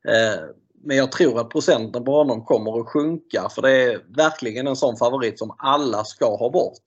Eh, 0.07 0.41
men 0.83 0.97
jag 0.97 1.11
tror 1.11 1.39
att 1.39 1.49
procenten 1.49 2.05
på 2.05 2.11
honom 2.11 2.45
kommer 2.45 2.79
att 2.79 2.87
sjunka 2.87 3.49
för 3.49 3.61
det 3.61 3.71
är 3.71 4.01
verkligen 4.15 4.67
en 4.67 4.75
sån 4.75 4.97
favorit 4.97 5.39
som 5.39 5.55
alla 5.57 6.03
ska 6.03 6.35
ha 6.35 6.49
bort. 6.49 6.83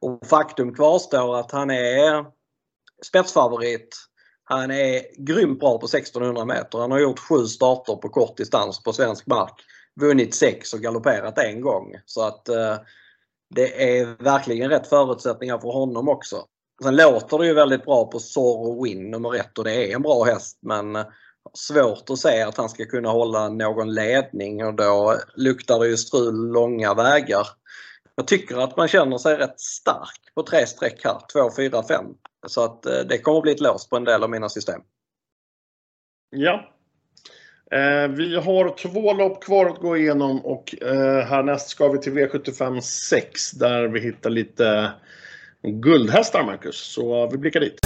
Och 0.00 0.26
faktum 0.26 0.74
kvarstår 0.74 1.36
att 1.36 1.50
han 1.50 1.70
är 1.70 2.24
spetsfavorit. 3.06 3.96
Han 4.44 4.70
är 4.70 5.24
grymt 5.26 5.60
bra 5.60 5.78
på 5.78 5.86
1600 5.86 6.44
meter. 6.44 6.78
Han 6.78 6.90
har 6.90 7.00
gjort 7.00 7.18
sju 7.18 7.46
starter 7.46 7.94
på 7.94 8.08
kort 8.08 8.36
distans 8.36 8.82
på 8.82 8.92
svensk 8.92 9.26
mark. 9.26 9.54
Vunnit 10.00 10.34
sex 10.34 10.74
och 10.74 10.80
galopperat 10.80 11.38
en 11.38 11.60
gång. 11.60 11.94
Så 12.06 12.22
att 12.26 12.48
eh, 12.48 12.76
det 13.54 13.98
är 13.98 14.22
verkligen 14.24 14.70
rätt 14.70 14.86
förutsättningar 14.86 15.58
för 15.58 15.68
honom 15.68 16.08
också. 16.08 16.44
Sen 16.82 16.96
låter 16.96 17.38
det 17.38 17.46
ju 17.46 17.54
väldigt 17.54 17.84
bra 17.84 18.06
på 18.06 18.18
Zorro 18.18 18.84
Win 18.84 19.10
nummer 19.10 19.34
ett 19.34 19.58
och 19.58 19.64
det 19.64 19.90
är 19.90 19.94
en 19.94 20.02
bra 20.02 20.24
häst 20.24 20.58
men 20.62 20.96
eh, 20.96 21.04
svårt 21.58 22.10
att 22.10 22.18
se 22.18 22.42
att 22.42 22.56
han 22.56 22.68
ska 22.68 22.84
kunna 22.84 23.08
hålla 23.08 23.48
någon 23.48 23.94
ledning 23.94 24.64
och 24.64 24.74
då 24.74 25.16
luktar 25.34 25.80
det 25.80 25.88
ju 25.88 25.96
strul 25.96 26.52
långa 26.52 26.94
vägar. 26.94 27.46
Jag 28.14 28.26
tycker 28.26 28.56
att 28.56 28.76
man 28.76 28.88
känner 28.88 29.18
sig 29.18 29.36
rätt 29.36 29.60
stark 29.60 30.34
på 30.34 30.42
tre 30.42 30.66
streck 30.66 31.00
här, 31.04 31.18
2, 31.32 31.50
4, 31.56 31.82
5. 31.88 32.04
Så 32.46 32.64
att 32.64 32.86
eh, 32.86 32.98
det 33.08 33.18
kommer 33.18 33.38
att 33.38 33.42
bli 33.42 33.52
ett 33.52 33.60
lås 33.60 33.88
på 33.88 33.96
en 33.96 34.04
del 34.04 34.22
av 34.22 34.30
mina 34.30 34.48
system. 34.48 34.80
Ja. 36.30 36.68
Eh, 37.72 38.08
vi 38.08 38.36
har 38.36 38.76
två 38.76 39.12
lopp 39.12 39.44
kvar 39.44 39.66
att 39.66 39.78
gå 39.78 39.96
igenom 39.96 40.44
och 40.44 40.82
eh, 40.82 41.24
härnäst 41.24 41.68
ska 41.68 41.88
vi 41.88 41.98
till 41.98 42.12
V75 42.12 42.80
6 42.80 43.50
där 43.50 43.88
vi 43.88 44.00
hittar 44.00 44.30
lite 44.30 44.92
guldhästar 45.62 46.44
Marcus. 46.44 46.76
Så 46.76 47.30
vi 47.30 47.38
blickar 47.38 47.60
dit. 47.60 47.78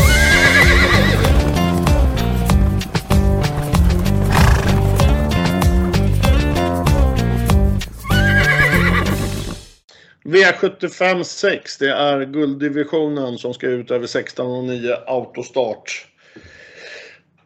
V75 10.26 11.22
6, 11.22 11.78
det 11.78 11.90
är 11.90 12.24
gulddivisionen 12.24 13.38
som 13.38 13.54
ska 13.54 13.66
ut 13.66 13.90
över 13.90 14.06
16.09 14.06 14.96
autostart. 15.06 16.06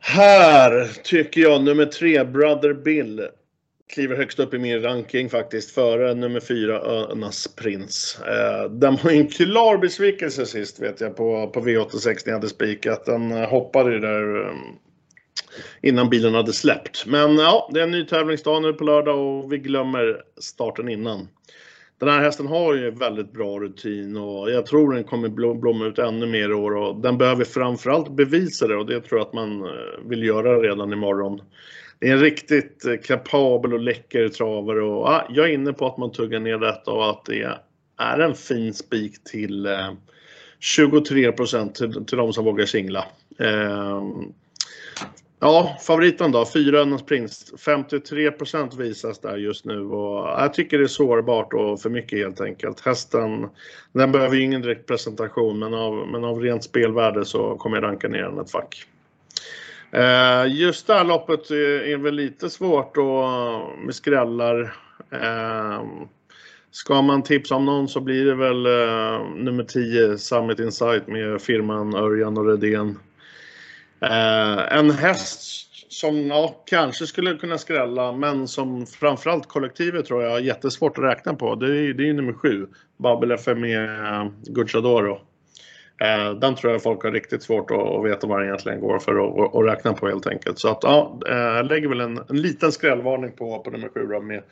Här 0.01 0.91
tycker 1.03 1.41
jag 1.41 1.63
nummer 1.63 1.87
3, 1.87 2.25
Brother 2.25 2.75
Bill, 2.75 3.29
kliver 3.93 4.17
högst 4.17 4.39
upp 4.39 4.55
i 4.55 4.59
min 4.59 4.83
ranking 4.83 5.31
faktiskt, 5.31 5.71
före 5.71 6.15
nummer 6.15 6.41
4, 6.41 6.81
Önas 6.81 7.49
Prins. 7.57 8.19
Eh, 8.21 8.71
den 8.71 8.99
var 9.03 9.11
en 9.11 9.29
klar 9.29 9.79
besvikelse 9.79 10.47
sist 10.47 10.81
vet 10.81 11.01
jag 11.01 11.17
på, 11.17 11.51
på 11.55 11.61
V86 11.61 12.07
när 12.07 12.23
jag 12.25 12.33
hade 12.33 12.49
spikat. 12.49 13.05
Den 13.05 13.33
eh, 13.33 13.49
hoppade 13.49 13.93
ju 13.93 13.99
där 13.99 14.47
eh, 14.47 14.53
innan 15.83 16.11
bilen 16.11 16.35
hade 16.35 16.53
släppt. 16.53 17.07
Men 17.07 17.39
ja, 17.39 17.71
det 17.75 17.81
är 17.81 17.85
en 17.85 17.91
ny 17.91 18.07
tävlingsdag 18.07 18.61
nu 18.61 18.73
på 18.73 18.85
lördag 18.85 19.19
och 19.19 19.53
vi 19.53 19.59
glömmer 19.59 20.23
starten 20.39 20.89
innan. 20.89 21.29
Den 22.01 22.09
här 22.09 22.21
hästen 22.21 22.47
har 22.47 22.75
ju 22.75 22.91
väldigt 22.91 23.33
bra 23.33 23.59
rutin 23.59 24.17
och 24.17 24.51
jag 24.51 24.67
tror 24.67 24.95
den 24.95 25.05
kommer 25.05 25.29
blomma 25.55 25.87
ut 25.87 25.99
ännu 25.99 26.27
mer 26.27 26.51
i 26.51 26.55
år 26.55 26.77
och 26.77 26.97
den 26.97 27.19
behöver 27.19 27.45
framförallt 27.45 28.09
bevisa 28.09 28.67
det 28.67 28.77
och 28.77 28.87
det 28.87 29.01
tror 29.01 29.21
jag 29.21 29.27
att 29.27 29.33
man 29.33 29.63
eh, 29.65 29.71
vill 30.07 30.23
göra 30.23 30.63
redan 30.63 30.93
imorgon. 30.93 31.43
Det 31.99 32.09
är 32.09 32.13
en 32.13 32.21
riktigt 32.21 32.85
eh, 32.85 32.97
kapabel 32.97 33.75
och 33.75 33.81
läcker 33.81 34.29
travare 34.29 34.83
och 34.83 35.09
ah, 35.09 35.27
jag 35.31 35.51
är 35.51 35.55
inne 35.55 35.73
på 35.73 35.87
att 35.87 35.99
man 35.99 36.13
tuggar 36.13 36.41
ner 36.41 36.59
detta 36.59 36.91
och 36.91 37.11
att 37.11 37.25
det 37.25 37.57
är 37.99 38.19
en 38.19 38.35
fin 38.35 38.75
spik 38.75 39.25
till 39.25 39.67
eh, 39.67 39.93
23 40.61 41.33
till, 41.33 42.05
till 42.05 42.19
de 42.19 42.33
som 42.33 42.45
vågar 42.45 42.67
singla. 42.67 43.05
Eh, 43.39 44.03
Ja, 45.43 45.77
favoriten 45.87 46.33
då, 46.33 46.47
Fyrönas 46.47 47.03
Prins. 47.03 47.53
53% 47.67 48.79
visas 48.79 49.19
där 49.19 49.37
just 49.37 49.65
nu 49.65 49.81
och 49.81 50.29
jag 50.29 50.55
tycker 50.55 50.79
det 50.79 50.85
är 50.85 50.89
sårbart 50.89 51.53
och 51.53 51.81
för 51.81 51.91
mycket 51.91 52.19
helt 52.19 52.41
enkelt. 52.41 52.81
Hästen, 52.81 53.49
den 53.93 54.13
behöver 54.13 54.37
ju 54.37 54.43
ingen 54.43 54.63
direkt 54.63 54.87
presentation 54.87 55.59
men 55.59 55.75
av, 55.75 56.09
men 56.13 56.25
av 56.25 56.41
rent 56.41 56.65
spelvärde 56.65 57.25
så 57.25 57.57
kommer 57.57 57.77
jag 57.77 57.85
ranka 57.85 58.09
ner 58.09 58.23
den 58.23 58.39
ett 58.39 58.51
fack. 58.51 58.85
Eh, 59.91 60.57
just 60.57 60.87
det 60.87 60.95
här 60.95 61.05
loppet 61.05 61.51
eh, 61.51 61.93
är 61.93 61.97
väl 61.97 62.15
lite 62.15 62.51
svårt 62.51 62.97
och 62.97 63.25
eh, 63.25 63.63
med 63.85 63.95
skrällar. 63.95 64.77
Eh, 65.11 65.83
ska 66.71 67.03
man 67.03 67.23
tipsa 67.23 67.55
om 67.55 67.65
någon 67.65 67.89
så 67.89 68.01
blir 68.01 68.25
det 68.25 68.35
väl 68.35 68.67
eh, 68.67 69.27
nummer 69.37 69.65
10, 69.65 70.19
Summit 70.19 70.59
Insight 70.59 71.07
med 71.07 71.43
firman 71.43 71.95
Örjan 71.95 72.39
och 72.39 72.47
Redén. 72.47 72.99
Eh, 74.03 74.79
en 74.79 74.91
häst 74.91 75.71
som 75.89 76.27
ja, 76.27 76.63
kanske 76.67 77.07
skulle 77.07 77.35
kunna 77.35 77.59
skrälla 77.59 78.13
men 78.13 78.49
som 78.49 78.87
framförallt 78.87 79.49
kollektivet 79.49 80.07
tror 80.07 80.23
jag 80.23 80.31
har 80.31 80.41
jättesvårt 80.41 80.99
att 80.99 81.05
räkna 81.05 81.35
på. 81.35 81.55
Det 81.55 81.67
är, 81.67 81.95
det 81.95 82.09
är 82.09 82.13
nummer 82.13 82.33
sju, 82.33 82.67
Babel 82.97 83.33
FME 83.33 83.85
eh, 83.85 84.27
Gucciadoro. 84.47 85.21
Eh, 86.01 86.35
den 86.35 86.55
tror 86.55 86.73
jag 86.73 86.83
folk 86.83 87.03
har 87.03 87.11
riktigt 87.11 87.43
svårt 87.43 87.71
att 87.71 88.05
veta 88.05 88.27
vad 88.27 88.39
den 88.39 88.47
egentligen 88.47 88.81
går 88.81 88.99
för 88.99 89.13
att, 89.13 89.55
att 89.55 89.67
räkna 89.67 89.93
på 89.93 90.09
helt 90.09 90.27
enkelt. 90.27 90.59
Så 90.59 90.69
att 90.69 90.79
ja, 90.83 91.21
eh, 91.29 91.37
jag 91.37 91.67
lägger 91.67 91.89
väl 91.89 92.01
en, 92.01 92.19
en 92.29 92.43
liten 92.43 92.73
skrällvarning 92.73 93.33
på, 93.33 93.59
på 93.59 93.71
nummer 93.71 93.89
7 93.89 94.21
med 94.21 94.43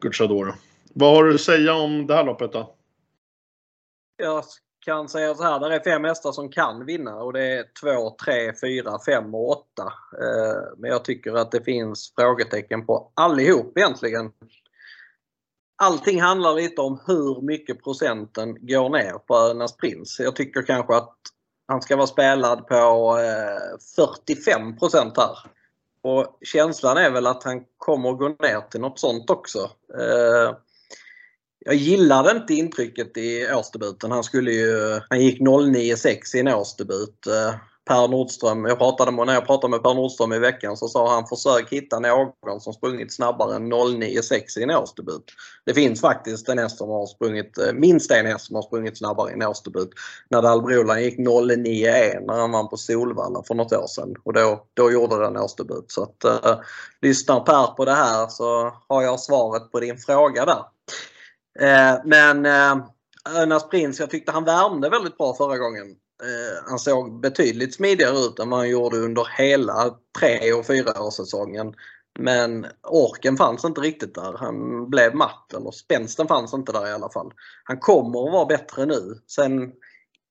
Gucciadoro. 0.00 0.52
Vad 0.94 1.14
har 1.14 1.24
du 1.24 1.34
att 1.34 1.40
säga 1.40 1.74
om 1.74 2.06
det 2.06 2.14
här 2.14 2.24
loppet 2.24 2.52
då? 2.52 2.74
Jag 4.16 4.44
kan 4.84 5.08
säga 5.08 5.34
så 5.34 5.42
här, 5.42 5.60
det 5.60 5.74
är 5.74 5.80
fem 5.80 6.04
hästar 6.04 6.32
som 6.32 6.48
kan 6.48 6.86
vinna 6.86 7.14
och 7.14 7.32
det 7.32 7.44
är 7.44 7.64
2, 7.80 8.10
3, 8.24 8.52
4, 8.60 8.98
5 9.06 9.34
och 9.34 9.50
8. 9.50 9.82
Eh, 9.82 10.62
men 10.78 10.90
jag 10.90 11.04
tycker 11.04 11.34
att 11.34 11.50
det 11.50 11.64
finns 11.64 12.12
frågetecken 12.16 12.86
på 12.86 13.12
allihop 13.14 13.78
egentligen. 13.78 14.32
Allting 15.76 16.20
handlar 16.20 16.54
lite 16.54 16.80
om 16.80 17.00
hur 17.06 17.40
mycket 17.40 17.84
procenten 17.84 18.66
går 18.66 18.88
ner 18.88 19.12
på 19.12 19.36
Önas 19.36 19.76
Prins. 19.76 20.20
Jag 20.20 20.36
tycker 20.36 20.62
kanske 20.62 20.96
att 20.96 21.16
han 21.66 21.82
ska 21.82 21.96
vara 21.96 22.06
spelad 22.06 22.66
på 22.66 23.18
eh, 23.18 23.78
45 24.26 24.76
här. 25.16 25.38
Och 26.02 26.38
känslan 26.40 26.96
är 26.96 27.10
väl 27.10 27.26
att 27.26 27.44
han 27.44 27.64
kommer 27.78 28.12
gå 28.12 28.28
ner 28.28 28.70
till 28.70 28.80
något 28.80 28.98
sånt 28.98 29.30
också. 29.30 29.58
Eh, 29.98 30.56
jag 31.64 31.74
gillade 31.74 32.30
inte 32.30 32.54
intrycket 32.54 33.16
i 33.16 33.46
årsdebuten. 33.54 34.10
Han, 34.10 34.24
skulle 34.24 34.52
ju, 34.52 35.00
han 35.10 35.20
gick 35.20 35.40
09.6 35.40 36.36
i 36.36 36.40
en 36.40 36.48
årsdebut. 36.48 37.26
Eh, 37.26 37.54
per 37.84 38.08
Nordström, 38.08 38.64
jag 38.64 38.78
pratade 38.78 39.12
med, 39.12 39.26
när 39.26 39.34
jag 39.34 39.46
pratade 39.46 39.70
med 39.70 39.82
Per 39.82 39.94
Nordström 39.94 40.32
i 40.32 40.38
veckan 40.38 40.76
så 40.76 40.88
sa 40.88 41.14
han 41.14 41.26
försök 41.26 41.72
hitta 41.72 41.98
någon 41.98 42.60
som 42.60 42.72
sprungit 42.72 43.14
snabbare 43.14 43.56
än 43.56 43.72
09.6 43.72 44.58
i 44.58 44.62
en 44.62 44.70
årsdebut. 44.70 45.24
Det 45.64 45.74
finns 45.74 46.00
faktiskt 46.00 46.48
en 46.48 46.58
häst 46.58 46.78
som 46.78 46.88
har 46.88 47.06
sprungit, 47.06 47.58
eh, 47.58 47.72
minst 47.72 48.10
en 48.10 48.26
häst 48.26 48.46
som 48.46 48.56
har 48.56 48.62
sprungit 48.62 48.98
snabbare 48.98 49.30
i 49.30 49.34
en 49.34 49.42
årsdebut. 49.42 49.90
Nadal 50.30 50.62
Brolan 50.62 51.02
gick 51.02 51.18
09.1 51.18 52.26
när 52.26 52.34
han 52.34 52.52
vann 52.52 52.68
på 52.68 52.76
Solvalla 52.76 53.42
för 53.46 53.54
något 53.54 53.72
år 53.72 53.86
sedan 53.86 54.14
och 54.24 54.32
då, 54.32 54.64
då 54.74 54.92
gjorde 54.92 55.18
den 55.18 55.36
årsdebut. 55.36 55.84
Så 55.88 56.02
att, 56.02 56.24
eh, 56.24 56.58
lyssnar 57.02 57.40
Per 57.40 57.66
på 57.66 57.84
det 57.84 57.94
här 57.94 58.28
så 58.28 58.72
har 58.88 59.02
jag 59.02 59.20
svaret 59.20 59.72
på 59.72 59.80
din 59.80 59.98
fråga 59.98 60.44
där. 60.44 60.64
Eh, 61.60 62.00
men 62.04 62.46
eh, 62.46 62.86
Önas 63.42 63.68
Prins, 63.68 64.00
jag 64.00 64.10
tyckte 64.10 64.32
han 64.32 64.44
värmde 64.44 64.88
väldigt 64.88 65.18
bra 65.18 65.34
förra 65.34 65.58
gången. 65.58 65.86
Eh, 66.22 66.68
han 66.68 66.78
såg 66.78 67.20
betydligt 67.20 67.74
smidigare 67.74 68.18
ut 68.18 68.38
än 68.38 68.50
vad 68.50 68.58
han 68.58 68.68
gjorde 68.68 68.96
under 68.96 69.26
hela 69.38 69.94
tre 70.18 70.52
och 70.52 70.66
fyraårssäsongen. 70.66 71.74
Men 72.18 72.66
orken 72.82 73.36
fanns 73.36 73.64
inte 73.64 73.80
riktigt 73.80 74.14
där. 74.14 74.36
Han 74.38 74.90
blev 74.90 75.14
matt, 75.14 75.54
eller 75.54 75.70
spänsten 75.70 76.28
fanns 76.28 76.54
inte 76.54 76.72
där 76.72 76.88
i 76.88 76.92
alla 76.92 77.10
fall. 77.10 77.32
Han 77.64 77.78
kommer 77.78 78.26
att 78.26 78.32
vara 78.32 78.46
bättre 78.46 78.86
nu. 78.86 79.20
Sen 79.26 79.72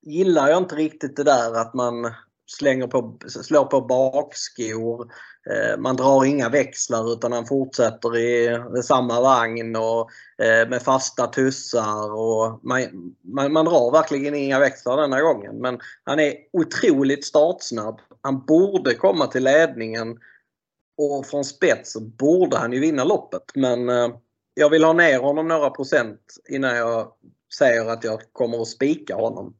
gillar 0.02 0.48
jag 0.48 0.58
inte 0.58 0.74
riktigt 0.74 1.16
det 1.16 1.24
där 1.24 1.54
att 1.54 1.74
man 1.74 2.14
slänger 2.46 2.86
på, 2.86 3.18
slår 3.28 3.64
på 3.64 3.80
bakskor. 3.80 5.12
Eh, 5.50 5.78
man 5.78 5.96
drar 5.96 6.24
inga 6.24 6.48
växlar 6.48 7.12
utan 7.12 7.32
han 7.32 7.46
fortsätter 7.46 8.18
i 8.18 8.82
samma 8.82 9.20
vagn 9.20 9.76
och 9.76 10.10
eh, 10.44 10.68
med 10.68 10.82
fasta 10.82 11.26
tussar. 11.26 12.12
Och 12.12 12.60
man, 12.62 12.82
man, 13.22 13.52
man, 13.52 13.64
drar 13.64 13.92
verkligen 13.92 14.34
inga 14.34 14.58
växlar 14.58 14.96
denna 14.96 15.20
gången. 15.20 15.60
Men 15.60 15.78
han 16.04 16.20
är 16.20 16.34
otroligt 16.52 17.24
startsnabb. 17.24 18.00
Han 18.20 18.44
borde 18.44 18.94
komma 18.94 19.26
till 19.26 19.44
ledningen 19.44 20.18
och 20.98 21.26
från 21.26 21.44
spets 21.44 21.96
borde 21.96 22.56
han 22.56 22.72
ju 22.72 22.80
vinna 22.80 23.04
loppet. 23.04 23.44
Men 23.54 23.88
eh, 23.88 24.08
jag 24.54 24.70
vill 24.70 24.84
ha 24.84 24.92
ner 24.92 25.18
honom 25.18 25.48
några 25.48 25.70
procent 25.70 26.20
innan 26.48 26.76
jag 26.76 27.12
säger 27.58 27.86
att 27.86 28.04
jag 28.04 28.20
kommer 28.32 28.62
att 28.62 28.68
spika 28.68 29.14
honom 29.14 29.54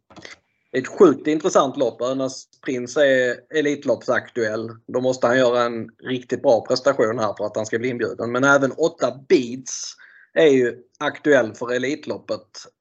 ett 0.74 0.86
sjukt 0.86 1.26
intressant 1.26 1.76
lopp. 1.76 2.02
Önas 2.02 2.48
Prins 2.64 2.96
är 2.96 3.36
Elitloppsaktuell. 3.58 4.70
Då 4.86 5.00
måste 5.00 5.26
han 5.26 5.38
göra 5.38 5.62
en 5.62 5.88
riktigt 6.02 6.42
bra 6.42 6.66
prestation 6.66 7.18
här 7.18 7.34
för 7.38 7.44
att 7.44 7.56
han 7.56 7.66
ska 7.66 7.78
bli 7.78 7.88
inbjuden. 7.88 8.32
Men 8.32 8.44
även 8.44 8.72
8 8.72 9.12
Beats 9.28 9.94
är 10.34 10.46
ju 10.46 10.78
aktuell 10.98 11.54
för 11.54 11.72
Elitloppet. 11.72 12.40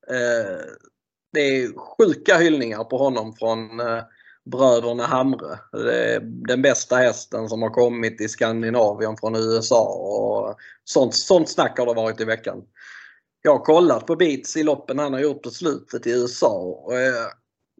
Eh, 0.09 0.59
det 1.33 1.39
är 1.39 1.71
sjuka 1.97 2.37
hyllningar 2.37 2.83
på 2.83 2.97
honom 2.97 3.33
från 3.33 3.79
eh, 3.79 4.03
bröderna 4.51 5.05
Hamre. 5.05 5.59
Det 5.71 6.13
är 6.13 6.19
den 6.19 6.61
bästa 6.61 6.95
hästen 6.95 7.49
som 7.49 7.61
har 7.61 7.69
kommit 7.69 8.21
i 8.21 8.27
Skandinavien 8.27 9.17
från 9.17 9.35
USA. 9.35 9.83
Och 9.85 10.55
sånt, 10.83 11.15
sånt 11.15 11.49
snack 11.49 11.79
har 11.79 11.85
det 11.85 11.93
varit 11.93 12.21
i 12.21 12.25
veckan. 12.25 12.63
Jag 13.41 13.51
har 13.51 13.65
kollat 13.65 14.05
på 14.07 14.15
Beats 14.15 14.57
i 14.57 14.63
loppen 14.63 14.99
han 14.99 15.13
har 15.13 15.19
gjort 15.19 15.43
på 15.43 15.49
slutet 15.49 16.07
i 16.07 16.11
USA. 16.11 16.53
Och, 16.53 16.93
eh, 16.93 17.27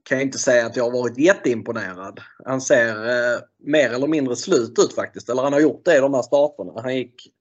kan 0.03 0.17
jag 0.17 0.25
inte 0.25 0.37
säga 0.37 0.65
att 0.65 0.75
jag 0.75 0.83
har 0.83 0.91
varit 0.91 1.17
jätteimponerad. 1.17 2.19
Han 2.45 2.61
ser 2.61 2.89
eh, 2.89 3.39
mer 3.59 3.89
eller 3.93 4.07
mindre 4.07 4.35
slut 4.35 4.79
ut 4.79 4.95
faktiskt. 4.95 5.29
Eller 5.29 5.41
han 5.41 5.53
har 5.53 5.59
gjort 5.59 5.85
det 5.85 5.97
i 5.97 5.99
de 5.99 6.13
här 6.13 6.21
starterna. 6.21 6.81
Han 6.81 6.95
gick 6.95 7.33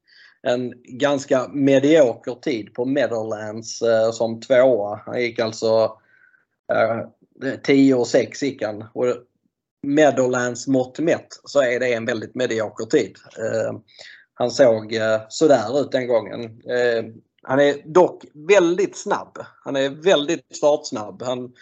en 0.43 0.73
ganska 0.85 1.49
medioker 1.49 2.35
tid 2.35 2.75
på 2.75 2.85
Meadowlands 2.85 3.83
eh, 3.83 4.11
som 4.11 4.41
tvåa. 4.41 5.01
Han 5.07 5.21
gick 5.21 5.39
alltså 5.39 5.99
eh, 6.73 7.01
10 7.63 7.95
och 7.95 8.07
6 8.07 8.43
gick 8.43 8.63
han. 8.63 8.85
Och 8.93 9.07
Meadowlands 9.83 10.67
mått 10.67 10.99
mätt 10.99 11.41
så 11.45 11.63
är 11.63 11.81
det 11.81 11.95
en 11.95 12.05
väldigt 12.05 12.35
medioker 12.35 12.85
tid. 12.85 13.17
Eh, 13.39 13.79
han 14.35 14.51
såg 14.51 14.95
eh, 14.95 15.21
sådär 15.29 15.81
ut 15.81 15.93
den 15.93 16.07
gången. 16.07 16.45
Eh, 16.45 17.05
han 17.43 17.61
är 17.61 17.93
dock 17.93 18.25
väldigt 18.35 18.97
snabb. 18.97 19.39
Han 19.65 19.77
är 19.77 19.91
väldigt 19.91 20.57
startsnabb. 20.57 21.23
Han 21.23 21.53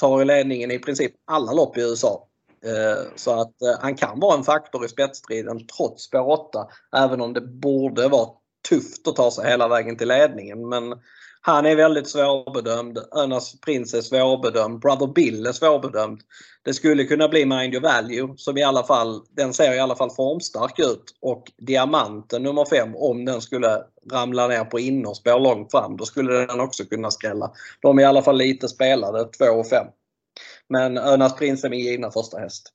tar 0.00 0.24
ledningen 0.24 0.70
i 0.70 0.78
princip 0.78 1.12
alla 1.24 1.52
lopp 1.52 1.76
i 1.76 1.80
USA. 1.80 2.26
Eh, 2.64 3.08
så 3.16 3.40
att 3.40 3.62
eh, 3.62 3.80
han 3.80 3.94
kan 3.94 4.20
vara 4.20 4.36
en 4.38 4.44
faktor 4.44 4.84
i 4.84 4.88
spetsstriden 4.88 5.66
trots 5.66 6.04
spår 6.04 6.28
8. 6.28 6.66
Även 6.96 7.20
om 7.20 7.32
det 7.32 7.40
borde 7.40 8.08
vara 8.08 8.28
tufft 8.68 9.08
att 9.08 9.16
ta 9.16 9.30
sig 9.30 9.50
hela 9.50 9.68
vägen 9.68 9.96
till 9.96 10.08
ledningen. 10.08 10.68
Men 10.68 10.94
han 11.40 11.66
är 11.66 11.76
väldigt 11.76 12.08
svårbedömd. 12.08 12.98
Önas 13.16 13.60
Prince 13.60 13.98
är 13.98 14.02
svårbedömd. 14.02 14.80
Brother 14.80 15.06
Bill 15.06 15.46
är 15.46 15.52
svårbedömd. 15.52 16.20
Det 16.62 16.74
skulle 16.74 17.04
kunna 17.04 17.28
bli 17.28 17.46
Mind 17.46 17.74
Your 17.74 17.82
Value 17.82 18.34
som 18.36 18.56
i 18.58 18.62
alla 18.62 18.84
fall, 18.84 19.20
den 19.30 19.52
ser 19.52 19.74
i 19.74 19.78
alla 19.78 19.96
fall 19.96 20.10
formstark 20.10 20.78
ut. 20.78 21.04
Och 21.20 21.52
Diamanten 21.58 22.42
nummer 22.42 22.64
5, 22.64 22.96
om 22.96 23.24
den 23.24 23.40
skulle 23.40 23.84
ramla 24.12 24.48
ner 24.48 24.64
på 24.64 24.80
innerspår 24.80 25.40
långt 25.40 25.70
fram, 25.70 25.96
då 25.96 26.04
skulle 26.04 26.46
den 26.46 26.60
också 26.60 26.84
kunna 26.84 27.10
skrälla. 27.10 27.52
De 27.80 27.98
är 27.98 28.02
i 28.02 28.06
alla 28.06 28.22
fall 28.22 28.36
lite 28.36 28.68
spelade, 28.68 29.24
2 29.24 29.44
och 29.44 29.66
5. 29.66 29.86
Men 30.68 30.98
Önas 30.98 31.36
Prins 31.36 31.64
är 31.64 31.70
min 31.70 31.80
givna 31.80 32.10
första 32.10 32.38
häst. 32.38 32.72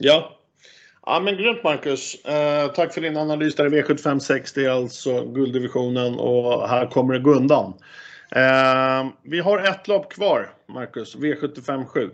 Ja, 0.00 0.39
Ja 1.06 1.20
men 1.20 1.36
grymt 1.36 1.64
Marcus. 1.64 2.24
Eh, 2.24 2.72
tack 2.72 2.94
för 2.94 3.00
din 3.00 3.16
analys 3.16 3.54
där 3.54 3.74
i 3.74 3.82
V75 3.82 4.52
Det 4.54 4.64
är 4.64 4.70
alltså 4.70 5.24
gulddivisionen 5.24 6.18
och 6.18 6.68
här 6.68 6.86
kommer 6.86 7.14
det 7.14 7.20
gå 7.20 7.30
undan. 7.30 7.74
Eh, 8.30 9.06
vi 9.22 9.40
har 9.40 9.58
ett 9.58 9.88
lopp 9.88 10.12
kvar 10.12 10.50
Marcus, 10.68 11.16
V75 11.16 11.84
7. 11.84 12.10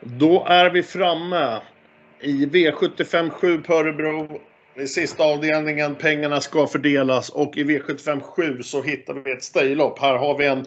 Då 0.00 0.46
är 0.46 0.70
vi 0.70 0.82
framme 0.82 1.60
i 2.20 2.46
V75 2.46 3.30
7 3.30 3.58
på 3.58 3.74
Örebro 3.74 4.40
i 4.80 4.86
sista 4.86 5.24
avdelningen, 5.24 5.94
pengarna 5.94 6.40
ska 6.40 6.66
fördelas 6.66 7.28
och 7.28 7.56
i 7.56 7.64
V75 7.64 8.20
7 8.20 8.62
så 8.62 8.82
hittar 8.82 9.14
vi 9.14 9.32
ett 9.32 9.44
stejlopp. 9.44 9.98
Här 9.98 10.16
har 10.16 10.38
vi 10.38 10.46
en 10.46 10.66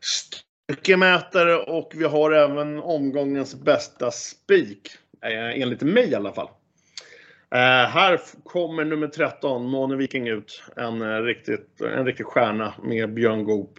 styrkemätare 0.00 1.56
och 1.56 1.92
vi 1.94 2.04
har 2.04 2.32
även 2.32 2.78
omgångens 2.78 3.54
bästa 3.54 4.10
spik. 4.10 4.88
Eh, 5.24 5.62
enligt 5.62 5.82
mig 5.82 6.10
i 6.10 6.14
alla 6.14 6.32
fall. 6.32 6.48
Eh, 7.54 7.88
här 7.88 8.20
kommer 8.44 8.84
nummer 8.84 9.08
13, 9.08 9.70
Måne 9.70 9.96
Viking 9.96 10.28
ut. 10.28 10.62
En, 10.76 11.02
eh, 11.02 11.22
riktigt, 11.22 11.80
en 11.80 12.06
riktig 12.06 12.26
stjärna 12.26 12.74
med 12.82 13.14
Björn 13.14 13.44
Goop. 13.44 13.78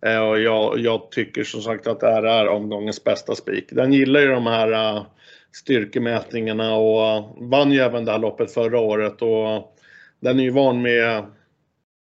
Och 0.00 0.40
jag, 0.40 0.78
jag, 0.78 1.10
tycker 1.10 1.44
som 1.44 1.62
sagt 1.62 1.86
att 1.86 2.00
det 2.00 2.10
här 2.10 2.22
är 2.22 2.48
omgångens 2.48 3.04
bästa 3.04 3.34
spik. 3.34 3.64
Den 3.70 3.92
gillar 3.92 4.20
ju 4.20 4.26
de 4.26 4.46
här 4.46 5.04
styrkemätningarna 5.54 6.74
och 6.74 7.36
vann 7.50 7.72
ju 7.72 7.78
även 7.78 8.04
det 8.04 8.12
här 8.12 8.18
loppet 8.18 8.54
förra 8.54 8.80
året 8.80 9.22
och 9.22 9.76
den 10.20 10.40
är 10.40 10.44
ju 10.44 10.50
van 10.50 10.82
med 10.82 11.24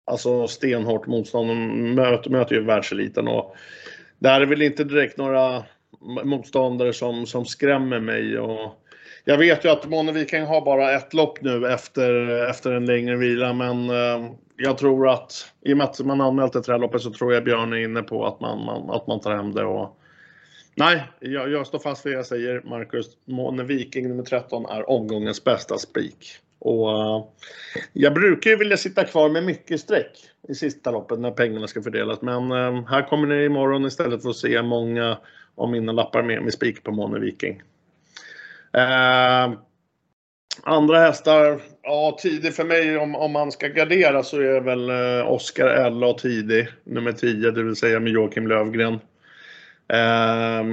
alltså 0.05 0.47
stenhårt 0.47 1.08
motstånd. 1.08 1.49
de 1.49 1.95
möter, 1.95 2.29
möter 2.29 2.55
ju 2.55 2.63
världseliten 2.63 3.27
och 3.27 3.55
det 4.19 4.29
här 4.29 4.41
är 4.41 4.45
väl 4.45 4.62
inte 4.62 4.84
direkt 4.84 5.17
några 5.17 5.63
motståndare 6.23 6.93
som, 6.93 7.25
som 7.25 7.45
skrämmer 7.45 7.99
mig. 7.99 8.39
Och 8.39 8.84
jag 9.25 9.38
vet 9.38 9.65
ju 9.65 9.69
att 9.69 9.89
Mone 9.89 10.12
Viking 10.12 10.43
har 10.43 10.62
bara 10.62 10.91
ett 10.91 11.13
lopp 11.13 11.41
nu 11.41 11.67
efter, 11.67 12.27
efter 12.49 12.71
en 12.71 12.86
längre 12.86 13.15
vila 13.15 13.53
men 13.53 13.89
eh, 13.89 14.31
jag 14.58 14.77
tror 14.77 15.10
att 15.10 15.51
i 15.62 15.73
och 15.73 15.77
med 15.77 15.86
att 15.86 15.99
man 15.99 16.21
anmält 16.21 16.53
det 16.53 16.67
här 16.67 16.79
loppet 16.79 17.01
så 17.01 17.12
tror 17.12 17.34
jag 17.34 17.43
Björn 17.43 17.73
är 17.73 17.77
inne 17.77 18.01
på 18.01 18.25
att 18.25 18.39
man, 18.39 18.65
man, 18.65 18.89
att 18.89 19.08
man 19.08 19.19
tar 19.19 19.36
hem 19.36 19.53
det. 19.53 19.63
Och, 19.63 19.97
Nej, 20.78 21.04
jag, 21.20 21.52
jag 21.52 21.68
står 21.68 21.80
fast 21.80 22.06
vid 22.06 22.14
det 22.14 22.18
jag 22.18 22.26
säger. 22.26 22.62
Marcus 22.66 23.08
Måne 23.26 23.64
Viking 23.64 24.10
nummer 24.10 24.24
13 24.24 24.66
är 24.66 24.90
omgångens 24.90 25.44
bästa 25.44 25.78
spik. 25.78 26.38
Och, 26.60 26.88
uh, 26.88 27.26
jag 27.94 28.14
brukar 28.14 28.50
ju 28.50 28.58
vilja 28.58 28.78
sitta 28.78 29.04
kvar 29.04 29.30
med 29.30 29.44
mycket 29.44 29.82
streck 29.82 30.12
i 30.50 30.56
sista 30.56 30.92
loppet 30.92 31.20
när 31.20 31.32
pengarna 31.32 31.68
ska 31.68 31.82
fördelas. 31.82 32.22
Men 32.22 32.52
uh, 32.52 32.88
här 32.88 33.08
kommer 33.08 33.28
ni 33.28 33.46
imorgon 33.46 33.86
istället 33.86 34.22
för 34.22 34.30
att 34.30 34.36
se 34.36 34.62
många 34.62 35.18
av 35.56 35.72
mina 35.72 35.92
lappar 35.92 36.24
med, 36.24 36.44
med 36.44 36.54
spik 36.54 36.84
på 36.84 36.92
Måne 36.92 37.20
Viking. 37.20 37.62
Uh, 38.78 39.60
andra 40.64 41.00
hästar, 41.00 41.62
ja 41.84 42.18
tidig 42.22 42.54
för 42.54 42.64
mig 42.64 42.98
om, 42.98 43.16
om 43.16 43.32
man 43.32 43.52
ska 43.52 43.68
gardera 43.68 44.24
så 44.24 44.42
är 44.42 44.62
väl 44.62 44.90
eh, 44.90 45.32
Oscar 45.32 45.68
Ella 45.68 46.08
och 46.08 46.18
tidig, 46.18 46.68
nummer 46.84 47.12
10, 47.12 47.52
det 47.52 47.64
vill 47.64 47.76
säga 47.76 48.00
med 48.00 48.12
Joakim 48.14 48.48
Lövgren. 48.48 49.00
Eh, 49.88 50.63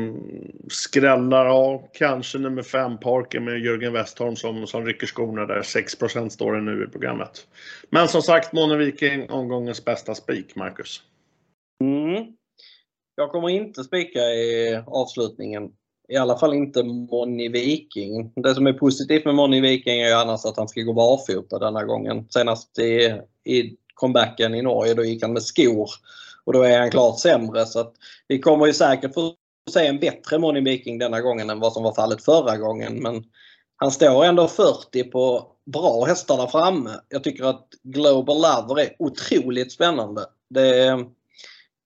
skrällar, 0.70 1.46
ja 1.46 1.88
kanske 1.92 2.38
nummer 2.38 2.62
5 2.62 2.98
Parker 2.98 3.40
med 3.40 3.60
Jörgen 3.60 3.92
Westholm 3.92 4.36
som, 4.36 4.66
som 4.66 4.86
rycker 4.86 5.06
skorna 5.06 5.46
där. 5.46 5.62
6% 5.62 6.28
står 6.28 6.52
det 6.52 6.60
nu 6.60 6.84
i 6.84 6.86
programmet. 6.86 7.46
Men 7.90 8.08
som 8.08 8.22
sagt, 8.22 8.52
Mono 8.52 8.76
Viking, 8.76 9.30
omgångens 9.30 9.84
bästa 9.84 10.14
spik, 10.14 10.56
Marcus. 10.56 11.02
Mm. 11.80 12.26
Jag 13.16 13.30
kommer 13.30 13.48
inte 13.48 13.84
spika 13.84 14.20
i 14.20 14.82
avslutningen 14.86 15.72
i 16.12 16.16
alla 16.16 16.38
fall 16.38 16.54
inte 16.54 16.82
Moni 16.82 17.48
Viking. 17.48 18.32
Det 18.36 18.54
som 18.54 18.66
är 18.66 18.72
positivt 18.72 19.24
med 19.24 19.34
Moni 19.34 19.60
Viking 19.60 20.00
är 20.00 20.08
ju 20.08 20.14
annars 20.14 20.44
att 20.44 20.56
han 20.56 20.68
ska 20.68 20.80
gå 20.80 20.92
barfota 20.92 21.58
denna 21.58 21.84
gången. 21.84 22.26
Senast 22.30 22.78
i, 22.78 23.20
i 23.44 23.76
comebacken 23.94 24.54
i 24.54 24.62
Norge 24.62 24.94
då 24.94 25.04
gick 25.04 25.22
han 25.22 25.32
med 25.32 25.42
skor 25.42 25.90
och 26.46 26.52
då 26.52 26.62
är 26.62 26.78
han 26.78 26.90
klart 26.90 27.18
sämre. 27.18 27.66
Så 27.66 27.80
att 27.80 27.94
vi 28.28 28.38
kommer 28.38 28.66
ju 28.66 28.72
säkert 28.72 29.14
få 29.14 29.34
se 29.70 29.86
en 29.86 30.00
bättre 30.00 30.38
Moni 30.38 30.60
Viking 30.60 30.98
denna 30.98 31.20
gången 31.20 31.50
än 31.50 31.60
vad 31.60 31.72
som 31.72 31.82
var 31.82 31.94
fallet 31.94 32.24
förra 32.24 32.56
gången. 32.56 33.02
Men 33.02 33.24
han 33.76 33.90
står 33.90 34.24
ändå 34.24 34.48
40 34.48 35.04
på 35.04 35.46
bra 35.72 36.04
hästar 36.04 36.36
där 36.36 36.46
framme. 36.46 36.90
Jag 37.08 37.24
tycker 37.24 37.44
att 37.44 37.68
Global 37.82 38.36
Lover 38.36 38.80
är 38.80 38.96
otroligt 38.98 39.72
spännande. 39.72 40.26
Det 40.50 40.98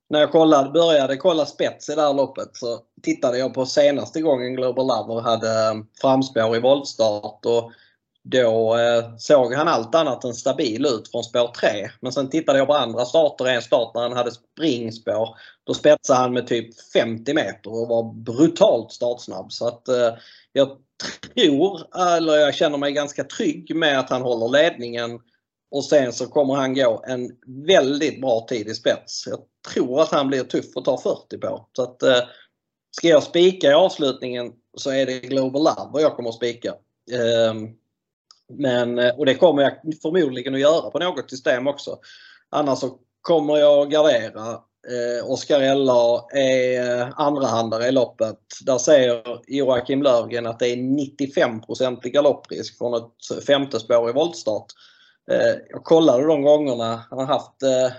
när 0.09 0.21
jag 0.21 0.33
kollade, 0.33 0.71
började 0.71 1.17
kolla 1.17 1.47
spets 1.47 1.89
i 1.89 1.95
det 1.95 2.03
här 2.03 2.15
loppet 2.15 2.57
så 2.57 2.79
tittade 3.03 3.39
jag 3.39 3.55
på 3.55 3.67
senaste 3.67 4.21
gången 4.21 4.55
Global 4.55 4.87
Lover 4.87 5.21
hade 5.21 5.85
framspår 6.01 6.57
i 6.57 6.61
voltstart 6.61 7.47
och 7.47 7.73
då 8.31 8.77
eh, 8.77 9.17
såg 9.19 9.55
han 9.55 9.69
allt 9.69 9.95
annat 9.95 10.25
än 10.25 10.35
stabil 10.35 10.87
ut 10.87 11.11
från 11.11 11.25
spår 11.25 11.53
3. 11.61 11.91
Men 12.01 12.13
sen 12.13 12.31
tittade 12.31 12.59
jag 12.59 12.67
på 12.67 12.75
andra 12.75 13.05
starter, 13.05 13.45
en 13.45 13.63
start 13.63 13.95
när 13.95 14.03
han 14.03 14.13
hade 14.13 14.31
springspår. 14.31 15.39
Då 15.65 15.75
spetsade 15.75 16.19
han 16.19 16.33
med 16.33 16.47
typ 16.47 16.81
50 16.93 17.35
meter 17.35 17.73
och 17.73 17.89
var 17.89 18.15
brutalt 18.15 18.93
startsnabb. 18.93 19.53
Så 19.53 19.69
att 19.69 19.89
eh, 19.89 20.15
jag 20.53 20.69
tror, 21.35 21.97
eller 22.17 22.37
jag 22.37 22.55
känner 22.55 22.79
mig 22.79 22.93
ganska 22.93 23.25
trygg 23.25 23.77
med 23.77 23.99
att 23.99 24.11
han 24.11 24.23
håller 24.23 24.49
ledningen 24.49 25.21
och 25.71 25.85
sen 25.85 26.13
så 26.13 26.27
kommer 26.27 26.55
han 26.55 26.75
gå 26.75 27.05
en 27.07 27.31
väldigt 27.67 28.21
bra 28.21 28.47
tid 28.49 28.69
i 28.69 28.75
spets. 28.75 29.27
Jag 29.27 29.39
tror 29.73 30.03
att 30.03 30.13
han 30.13 30.29
blir 30.29 30.45
tuff 30.45 30.77
att 30.77 30.85
ta 30.85 31.01
40 31.01 31.39
på. 31.39 31.67
Så 31.73 31.83
att, 31.83 32.03
eh, 32.03 32.21
ska 32.91 33.09
jag 33.09 33.23
spika 33.23 33.71
i 33.71 33.75
avslutningen 33.75 34.53
så 34.77 34.91
är 34.91 35.07
det 35.07 35.21
Global 35.21 35.63
Love 35.63 36.03
jag 36.03 36.17
kommer 36.17 36.29
att 36.29 36.35
spika. 36.35 36.69
Eh, 37.13 37.55
men, 38.53 38.99
eh, 38.99 39.15
och 39.15 39.27
det 39.27 39.35
kommer 39.35 39.63
jag 39.63 39.73
förmodligen 40.03 40.55
att 40.55 40.61
göra 40.61 40.91
på 40.91 40.99
något 40.99 41.31
system 41.31 41.67
också. 41.67 41.99
Annars 42.51 42.79
så 42.79 42.99
kommer 43.21 43.57
jag 43.57 43.83
att 43.83 43.91
gardera. 43.93 44.51
Eh, 44.89 45.31
Oskar 45.31 45.61
Ella 45.61 46.25
är 46.35 47.01
eh, 47.01 47.09
andrahandare 47.17 47.87
i 47.87 47.93
loppet. 47.93 48.39
Där 48.67 48.79
säger 48.79 49.23
Joakim 49.47 50.03
Lövgren 50.03 50.47
att 50.47 50.59
det 50.59 50.69
är 50.69 50.77
95 50.77 51.61
i 52.05 52.11
galopprisk 52.11 52.79
från 52.79 52.95
ett 52.95 53.45
femte 53.47 53.81
spår 53.81 54.11
i 54.11 54.13
voltstart. 54.13 54.67
Eh, 55.31 55.61
jag 55.69 55.85
kollade 55.85 56.27
de 56.27 56.43
gångerna. 56.43 57.05
Han 57.11 57.19
har 57.19 57.27
haft 57.27 57.63
eh, 57.63 57.93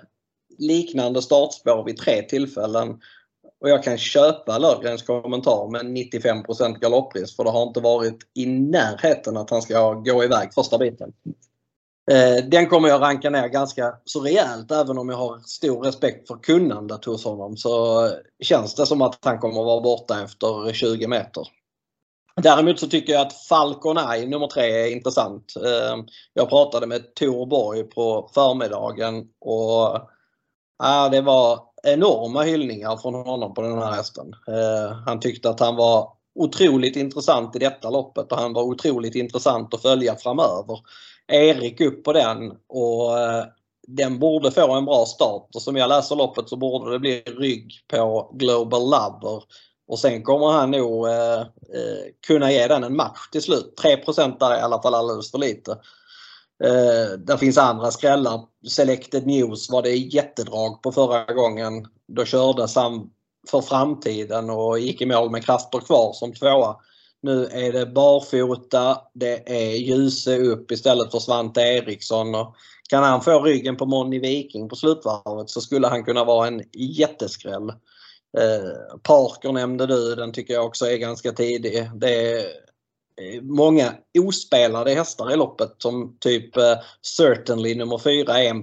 liknande 0.57 1.21
startspår 1.21 1.83
vid 1.83 1.97
tre 1.97 2.21
tillfällen. 2.21 2.99
Och 3.61 3.69
jag 3.69 3.83
kan 3.83 3.97
köpa 3.97 4.57
Löfgrens 4.57 5.01
kommentar 5.01 5.71
med 5.71 5.85
95% 5.85 6.79
galopprisk 6.79 7.35
för 7.35 7.43
det 7.43 7.49
har 7.49 7.63
inte 7.63 7.79
varit 7.79 8.17
i 8.33 8.45
närheten 8.45 9.37
att 9.37 9.49
han 9.49 9.61
ska 9.61 9.93
gå 9.93 10.23
iväg 10.23 10.53
första 10.53 10.77
biten. 10.77 11.13
Eh, 12.11 12.45
den 12.45 12.67
kommer 12.67 12.89
jag 12.89 13.01
ranka 13.01 13.29
ner 13.29 13.47
ganska 13.47 13.95
så 14.05 14.21
rejält 14.21 14.71
även 14.71 14.97
om 14.97 15.09
jag 15.09 15.17
har 15.17 15.39
stor 15.39 15.83
respekt 15.83 16.27
för 16.27 16.35
kunnandet 16.35 17.05
hos 17.05 17.25
honom 17.25 17.57
så 17.57 18.05
eh, 18.05 18.11
känns 18.43 18.75
det 18.75 18.85
som 18.85 19.01
att 19.01 19.25
han 19.25 19.39
kommer 19.39 19.63
vara 19.63 19.81
borta 19.81 20.23
efter 20.23 20.73
20 20.73 21.07
meter. 21.07 21.47
Däremot 22.41 22.79
så 22.79 22.87
tycker 22.87 23.13
jag 23.13 23.21
att 23.21 23.33
Falcon 23.33 23.97
Eye 23.97 24.27
nummer 24.27 24.47
tre 24.47 24.81
är 24.81 24.91
intressant. 24.91 25.53
Eh, 25.65 25.97
jag 26.33 26.49
pratade 26.49 26.87
med 26.87 27.15
Tor 27.15 27.45
Borg 27.45 27.83
på 27.83 28.29
förmiddagen 28.33 29.27
och 29.39 30.09
ja, 30.79 31.09
det 31.11 31.21
var 31.21 31.59
enorma 31.93 32.41
hyllningar 32.41 32.97
från 32.97 33.13
honom 33.13 33.53
på 33.53 33.61
den 33.61 33.77
här 33.77 33.91
hästen. 33.91 34.33
Eh, 34.47 34.97
han 35.05 35.19
tyckte 35.19 35.49
att 35.49 35.59
han 35.59 35.75
var 35.75 36.09
otroligt 36.35 36.95
intressant 36.95 37.55
i 37.55 37.59
detta 37.59 37.89
loppet 37.89 38.31
och 38.31 38.37
han 38.37 38.53
var 38.53 38.63
otroligt 38.63 39.15
intressant 39.15 39.73
att 39.73 39.81
följa 39.81 40.15
framöver. 40.15 40.79
Erik 41.27 41.81
upp 41.81 42.03
på 42.03 42.13
den 42.13 42.51
och 42.67 43.19
eh, 43.19 43.45
den 43.87 44.19
borde 44.19 44.51
få 44.51 44.73
en 44.73 44.85
bra 44.85 45.05
start 45.05 45.49
och 45.55 45.61
som 45.61 45.75
jag 45.75 45.89
läser 45.89 46.15
loppet 46.15 46.49
så 46.49 46.55
borde 46.55 46.91
det 46.91 46.99
bli 46.99 47.21
rygg 47.21 47.71
på 47.87 48.31
Global 48.33 48.81
Lover 48.81 49.43
och 49.87 49.99
sen 49.99 50.23
kommer 50.23 50.47
han 50.51 50.71
nog 50.71 51.07
eh, 51.07 51.39
eh, 51.39 52.05
kunna 52.27 52.51
ge 52.51 52.67
den 52.67 52.83
en 52.83 52.95
match 52.95 53.29
till 53.31 53.41
slut. 53.41 53.75
3 53.81 53.95
där 54.39 54.51
är 54.51 54.57
i 54.57 54.61
alla 54.61 54.81
fall 54.81 54.95
alldeles 54.95 55.31
för 55.31 55.37
lite. 55.37 55.77
Eh, 56.63 57.17
där 57.19 57.37
finns 57.37 57.57
andra 57.57 57.91
skrällar. 57.91 58.41
Selected 58.67 59.27
News 59.27 59.69
var 59.69 59.81
det 59.81 59.95
jättedrag 59.95 60.81
på 60.81 60.91
förra 60.91 61.33
gången. 61.33 61.87
Då 62.07 62.25
kördes 62.25 62.75
han 62.75 63.09
för 63.49 63.61
framtiden 63.61 64.49
och 64.49 64.79
gick 64.79 65.01
i 65.01 65.05
mål 65.05 65.31
med 65.31 65.45
krafter 65.45 65.79
kvar 65.79 66.13
som 66.13 66.33
tvåa. 66.33 66.75
Nu 67.21 67.45
är 67.45 67.71
det 67.71 67.85
barfota, 67.85 68.97
det 69.13 69.49
är 69.49 69.75
Ljuse 69.75 70.37
upp 70.37 70.71
istället 70.71 71.11
för 71.11 71.19
Svante 71.19 71.61
Eriksson. 71.61 72.35
Och 72.35 72.55
kan 72.89 73.03
han 73.03 73.21
få 73.21 73.39
ryggen 73.43 73.77
på 73.77 73.85
Moni 73.85 74.19
Viking 74.19 74.69
på 74.69 74.75
slutvarvet 74.75 75.49
så 75.49 75.61
skulle 75.61 75.87
han 75.87 76.03
kunna 76.03 76.23
vara 76.23 76.47
en 76.47 76.63
jätteskräll. 76.73 77.69
Eh, 78.37 78.97
Parker 79.03 79.51
nämnde 79.51 79.85
du, 79.85 80.15
den 80.15 80.31
tycker 80.31 80.53
jag 80.53 80.65
också 80.65 80.85
är 80.85 80.97
ganska 80.97 81.31
tidig. 81.31 81.89
Det 81.95 82.31
är 82.31 82.45
många 83.41 83.93
ospelade 84.19 84.93
hästar 84.93 85.31
i 85.31 85.35
loppet 85.35 85.75
som 85.77 86.17
typ 86.19 86.57
eh, 86.57 86.77
Certainly 87.01 87.75
nummer 87.75 87.97
4 87.97 88.39
1 88.39 88.55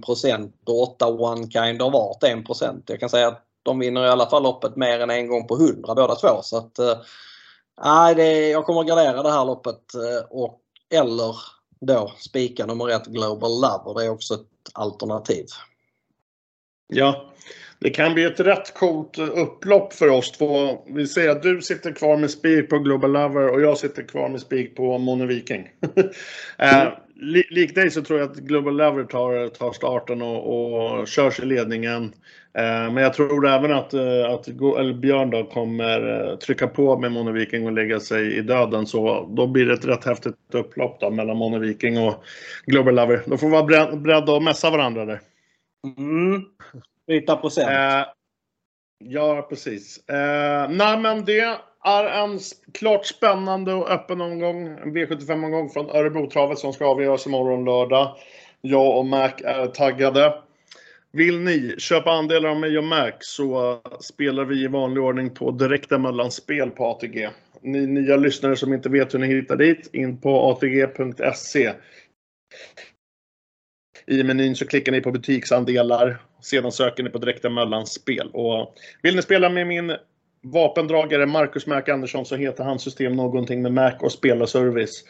och 0.67 0.83
8 0.83 1.07
One 1.07 1.51
Kind 1.51 1.83
of 1.83 1.95
Art 1.95 2.23
1% 2.23 2.83
Jag 2.87 3.01
kan 3.01 3.09
säga 3.09 3.29
att 3.29 3.45
de 3.62 3.79
vinner 3.79 4.05
i 4.05 4.09
alla 4.09 4.31
fall 4.31 4.43
loppet 4.43 4.77
mer 4.77 5.01
än 5.01 5.11
en 5.11 5.29
gång 5.29 5.47
på 5.47 5.57
100 5.57 5.95
båda 5.95 6.14
två. 6.14 6.43
Så 6.43 6.57
att, 6.57 6.79
eh, 6.79 8.14
det, 8.17 8.49
jag 8.49 8.64
kommer 8.64 8.81
att 8.81 8.87
gardera 8.87 9.23
det 9.23 9.31
här 9.31 9.45
loppet 9.45 9.95
eh, 9.95 10.27
och, 10.31 10.61
eller 10.95 11.37
då 11.81 12.12
spika 12.19 12.67
nummer 12.67 12.88
1 12.88 13.07
Global 13.07 13.61
Lover. 13.61 14.01
Det 14.01 14.07
är 14.07 14.11
också 14.11 14.35
ett 14.35 14.40
alternativ. 14.73 15.47
Ja, 16.87 17.33
det 17.78 17.90
kan 17.90 18.14
bli 18.14 18.24
ett 18.24 18.40
rätt 18.40 18.74
coolt 18.74 19.18
upplopp 19.18 19.92
för 19.92 20.08
oss 20.08 20.32
två. 20.32 20.82
Vi 20.87 21.06
säger 21.06 21.30
att 21.30 21.42
du 21.42 21.62
sitter 21.62 21.92
kvar 21.92 22.16
med 22.16 22.30
spik 22.30 22.70
på 22.70 22.78
Global 22.78 23.12
Lover 23.12 23.48
och 23.48 23.60
jag 23.60 23.78
sitter 23.78 24.02
kvar 24.02 24.28
med 24.28 24.40
spik 24.40 24.76
på 24.76 24.98
Mono 24.98 25.26
Viking. 25.26 25.68
mm. 26.58 26.92
lik 27.50 27.74
dig 27.74 27.90
så 27.90 28.02
tror 28.02 28.18
jag 28.18 28.30
att 28.30 28.37
Global 28.37 28.76
Lover 28.76 29.04
tar, 29.04 29.48
tar 29.48 29.72
starten 29.72 30.22
och, 30.22 31.00
och 31.00 31.08
körs 31.08 31.40
i 31.40 31.46
ledningen. 31.46 32.12
Eh, 32.58 32.92
men 32.92 32.96
jag 32.96 33.14
tror 33.14 33.46
även 33.46 33.72
att, 33.72 33.94
eh, 33.94 34.30
att 34.30 34.46
Björn 34.96 35.30
då 35.30 35.44
kommer 35.44 36.30
eh, 36.30 36.37
trycka 36.37 36.66
på 36.66 36.98
med 36.98 37.12
Mono 37.12 37.32
Viking 37.32 37.66
och 37.66 37.72
lägga 37.72 38.00
sig 38.00 38.37
i 38.37 38.40
döden. 38.40 38.87
Så 38.87 39.28
då 39.30 39.46
blir 39.46 39.66
det 39.66 39.74
ett 39.74 39.87
rätt 39.87 40.04
häftigt 40.04 40.34
upplopp 40.52 41.00
då 41.00 41.10
mellan 41.10 41.37
Mono 41.37 41.58
Viking 41.58 41.98
och 41.98 42.24
Global 42.66 42.94
Lover. 42.94 43.22
Då 43.26 43.37
får 43.37 43.46
vi 43.46 43.52
vara 43.52 43.96
beredda 43.96 44.37
att 44.37 44.42
mässa 44.42 44.70
varandra 44.70 45.04
där. 45.04 45.20
Mm. 45.98 46.42
Byta 47.07 47.37
procent. 47.37 47.71
Eh, 47.71 48.07
ja, 48.99 49.47
precis. 49.49 50.09
Eh, 50.09 50.71
nej, 50.71 50.99
men 50.99 51.25
det 51.25 51.59
är 51.85 52.05
en 52.05 52.38
klart 52.73 53.07
spännande 53.07 53.75
och 53.75 53.90
öppen 53.90 54.21
omgång. 54.21 54.67
En 54.67 54.96
V75-omgång 54.96 55.71
från 55.71 55.90
Örebrotravet 55.90 56.59
som 56.59 56.73
ska 56.73 56.87
avgöras 56.87 57.27
imorgon 57.27 57.65
lördag. 57.65 58.17
Jag 58.61 58.98
och 58.98 59.07
Mac 59.07 59.33
är 59.44 59.67
taggade. 59.67 60.42
Vill 61.13 61.40
ni 61.40 61.75
köpa 61.79 62.11
andelar 62.11 62.48
av 62.48 62.61
mig 62.61 62.79
och 62.79 62.85
Mac 62.85 63.13
så 63.21 63.81
spelar 64.00 64.44
vi 64.44 64.65
i 64.65 64.67
vanlig 64.67 65.02
ordning 65.02 65.35
på 65.35 65.50
direkta 65.50 65.98
mellanspel 65.98 66.71
på 66.71 66.87
ATG. 66.87 67.31
Ni 67.61 67.87
nya 67.87 68.17
lyssnare 68.17 68.57
som 68.57 68.75
inte 68.75 68.88
vet 68.88 69.15
hur 69.15 69.19
ni 69.19 69.27
hittar 69.27 69.57
dit, 69.57 69.94
in 69.94 70.21
på 70.21 70.50
atg.se. 70.50 71.73
I 74.07 74.23
menyn 74.23 74.57
så 74.57 74.67
klickar 74.67 74.92
ni 74.92 75.00
på 75.00 75.13
butiksandelar. 75.13 76.19
Sedan 76.45 76.73
söker 76.73 77.03
ni 77.03 77.11
på 77.11 77.19
direkta 77.19 77.51
mellanspel. 77.51 78.31
Och 78.33 78.75
vill 79.03 79.17
ni 79.17 79.23
spela 79.23 79.49
med 79.49 79.67
min 79.67 79.97
vapendragare 80.42 81.27
Marcus 81.27 81.67
Mac 81.67 81.83
Andersson 81.88 82.27
så 82.27 82.37
heter 82.37 82.65
hans 82.65 82.83
system 82.83 83.13
någonting 83.13 83.63
med 83.63 83.73
Mac 83.73 83.92
och 84.01 84.13
spelarservice. 84.13 85.05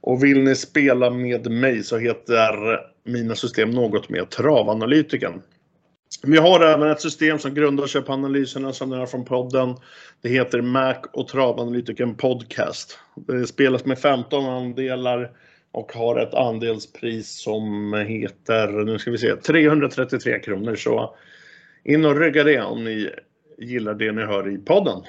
Och 0.00 0.24
vill 0.24 0.42
ni 0.42 0.54
spela 0.54 1.10
med 1.10 1.50
mig 1.50 1.82
så 1.82 1.98
heter 1.98 2.80
mina 3.04 3.34
system 3.34 3.70
något 3.70 4.08
med 4.08 4.30
Travanalytiken. 4.30 5.42
Vi 6.22 6.38
har 6.38 6.60
även 6.60 6.90
ett 6.90 7.00
system 7.00 7.38
som 7.38 7.54
grundar 7.54 7.86
sig 7.86 8.02
på 8.02 8.12
analyserna 8.12 8.72
som 8.72 8.90
ni 8.90 8.96
har 8.96 9.06
från 9.06 9.24
podden. 9.24 9.76
Det 10.20 10.28
heter 10.28 10.60
Mac 10.60 10.96
och 11.12 11.28
Travanalytiken 11.28 12.14
Podcast. 12.14 12.98
Det 13.16 13.46
spelas 13.46 13.84
med 13.84 13.98
15 13.98 14.44
andelar 14.44 15.30
och 15.72 15.92
har 15.92 16.16
ett 16.16 16.34
andelspris 16.34 17.40
som 17.40 17.94
heter, 17.94 18.68
nu 18.68 18.98
ska 18.98 19.10
vi 19.10 19.18
se, 19.18 19.36
333 19.36 20.38
kronor. 20.38 20.76
Så 20.76 21.16
in 21.84 22.04
och 22.04 22.20
rygga 22.20 22.44
det 22.44 22.62
om 22.62 22.84
ni 22.84 23.10
gillar 23.58 23.94
det 23.94 24.12
ni 24.12 24.22
hör 24.22 24.54
i 24.54 24.58
podden. 24.58 25.02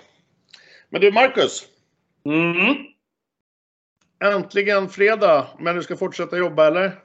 Men 0.90 1.02
du 1.02 1.12
Marcus. 1.12 1.68
Mm. 2.26 2.76
Äntligen 4.24 4.90
fredag, 4.90 5.48
men 5.60 5.76
du 5.76 5.84
ska 5.84 5.98
fortsätta 5.98 6.38
jobba 6.38 6.68
eller? 6.68 7.00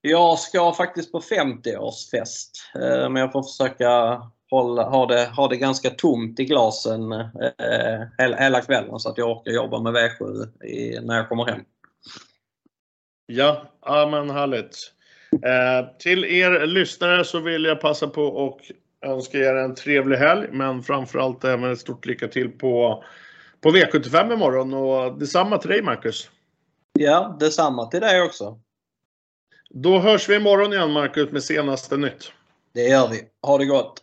Jag 0.00 0.38
ska 0.38 0.72
faktiskt 0.72 1.12
på 1.12 1.20
50-årsfest. 1.20 2.50
Eh, 2.74 3.10
men 3.10 3.16
jag 3.16 3.32
får 3.32 3.42
försöka 3.42 4.22
hålla, 4.50 4.88
ha, 4.88 5.06
det, 5.06 5.26
ha 5.26 5.48
det 5.48 5.56
ganska 5.56 5.90
tomt 5.90 6.40
i 6.40 6.44
glasen 6.44 7.12
eh, 7.12 8.00
hela, 8.18 8.36
hela 8.36 8.60
kvällen 8.60 8.98
så 8.98 9.08
att 9.08 9.18
jag 9.18 9.30
orkar 9.30 9.52
jobba 9.52 9.80
med 9.80 9.94
V7 9.94 10.64
i, 10.64 11.00
när 11.02 11.16
jag 11.16 11.28
kommer 11.28 11.44
hem. 11.44 11.60
Ja, 13.26 13.72
ja 13.86 14.08
men 14.10 14.30
härligt. 14.30 14.76
Eh, 15.32 15.96
till 15.98 16.24
er 16.24 16.66
lyssnare 16.66 17.24
så 17.24 17.40
vill 17.40 17.64
jag 17.64 17.80
passa 17.80 18.08
på 18.08 18.22
och 18.22 18.60
önska 19.06 19.38
er 19.38 19.54
en 19.54 19.74
trevlig 19.74 20.16
helg, 20.16 20.48
men 20.52 20.82
framförallt 20.82 21.44
även 21.44 21.72
ett 21.72 21.78
stort 21.78 22.06
lycka 22.06 22.28
till 22.28 22.50
på, 22.50 23.04
på 23.60 23.70
V75 23.70 24.32
imorgon 24.32 24.74
och 24.74 25.18
detsamma 25.18 25.58
till 25.58 25.70
dig 25.70 25.82
Marcus. 25.82 26.30
Ja, 26.98 27.36
detsamma 27.40 27.86
till 27.86 28.00
dig 28.00 28.22
också. 28.22 28.58
Då 29.70 29.98
hörs 29.98 30.28
vi 30.28 30.36
imorgon 30.36 30.72
igen 30.72 30.92
Marcus 30.92 31.30
med 31.30 31.44
senaste 31.44 31.96
nytt. 31.96 32.32
Det 32.74 32.88
gör 32.88 33.08
vi. 33.08 33.22
Ha 33.42 33.58
det 33.58 33.66
gott! 33.66 34.02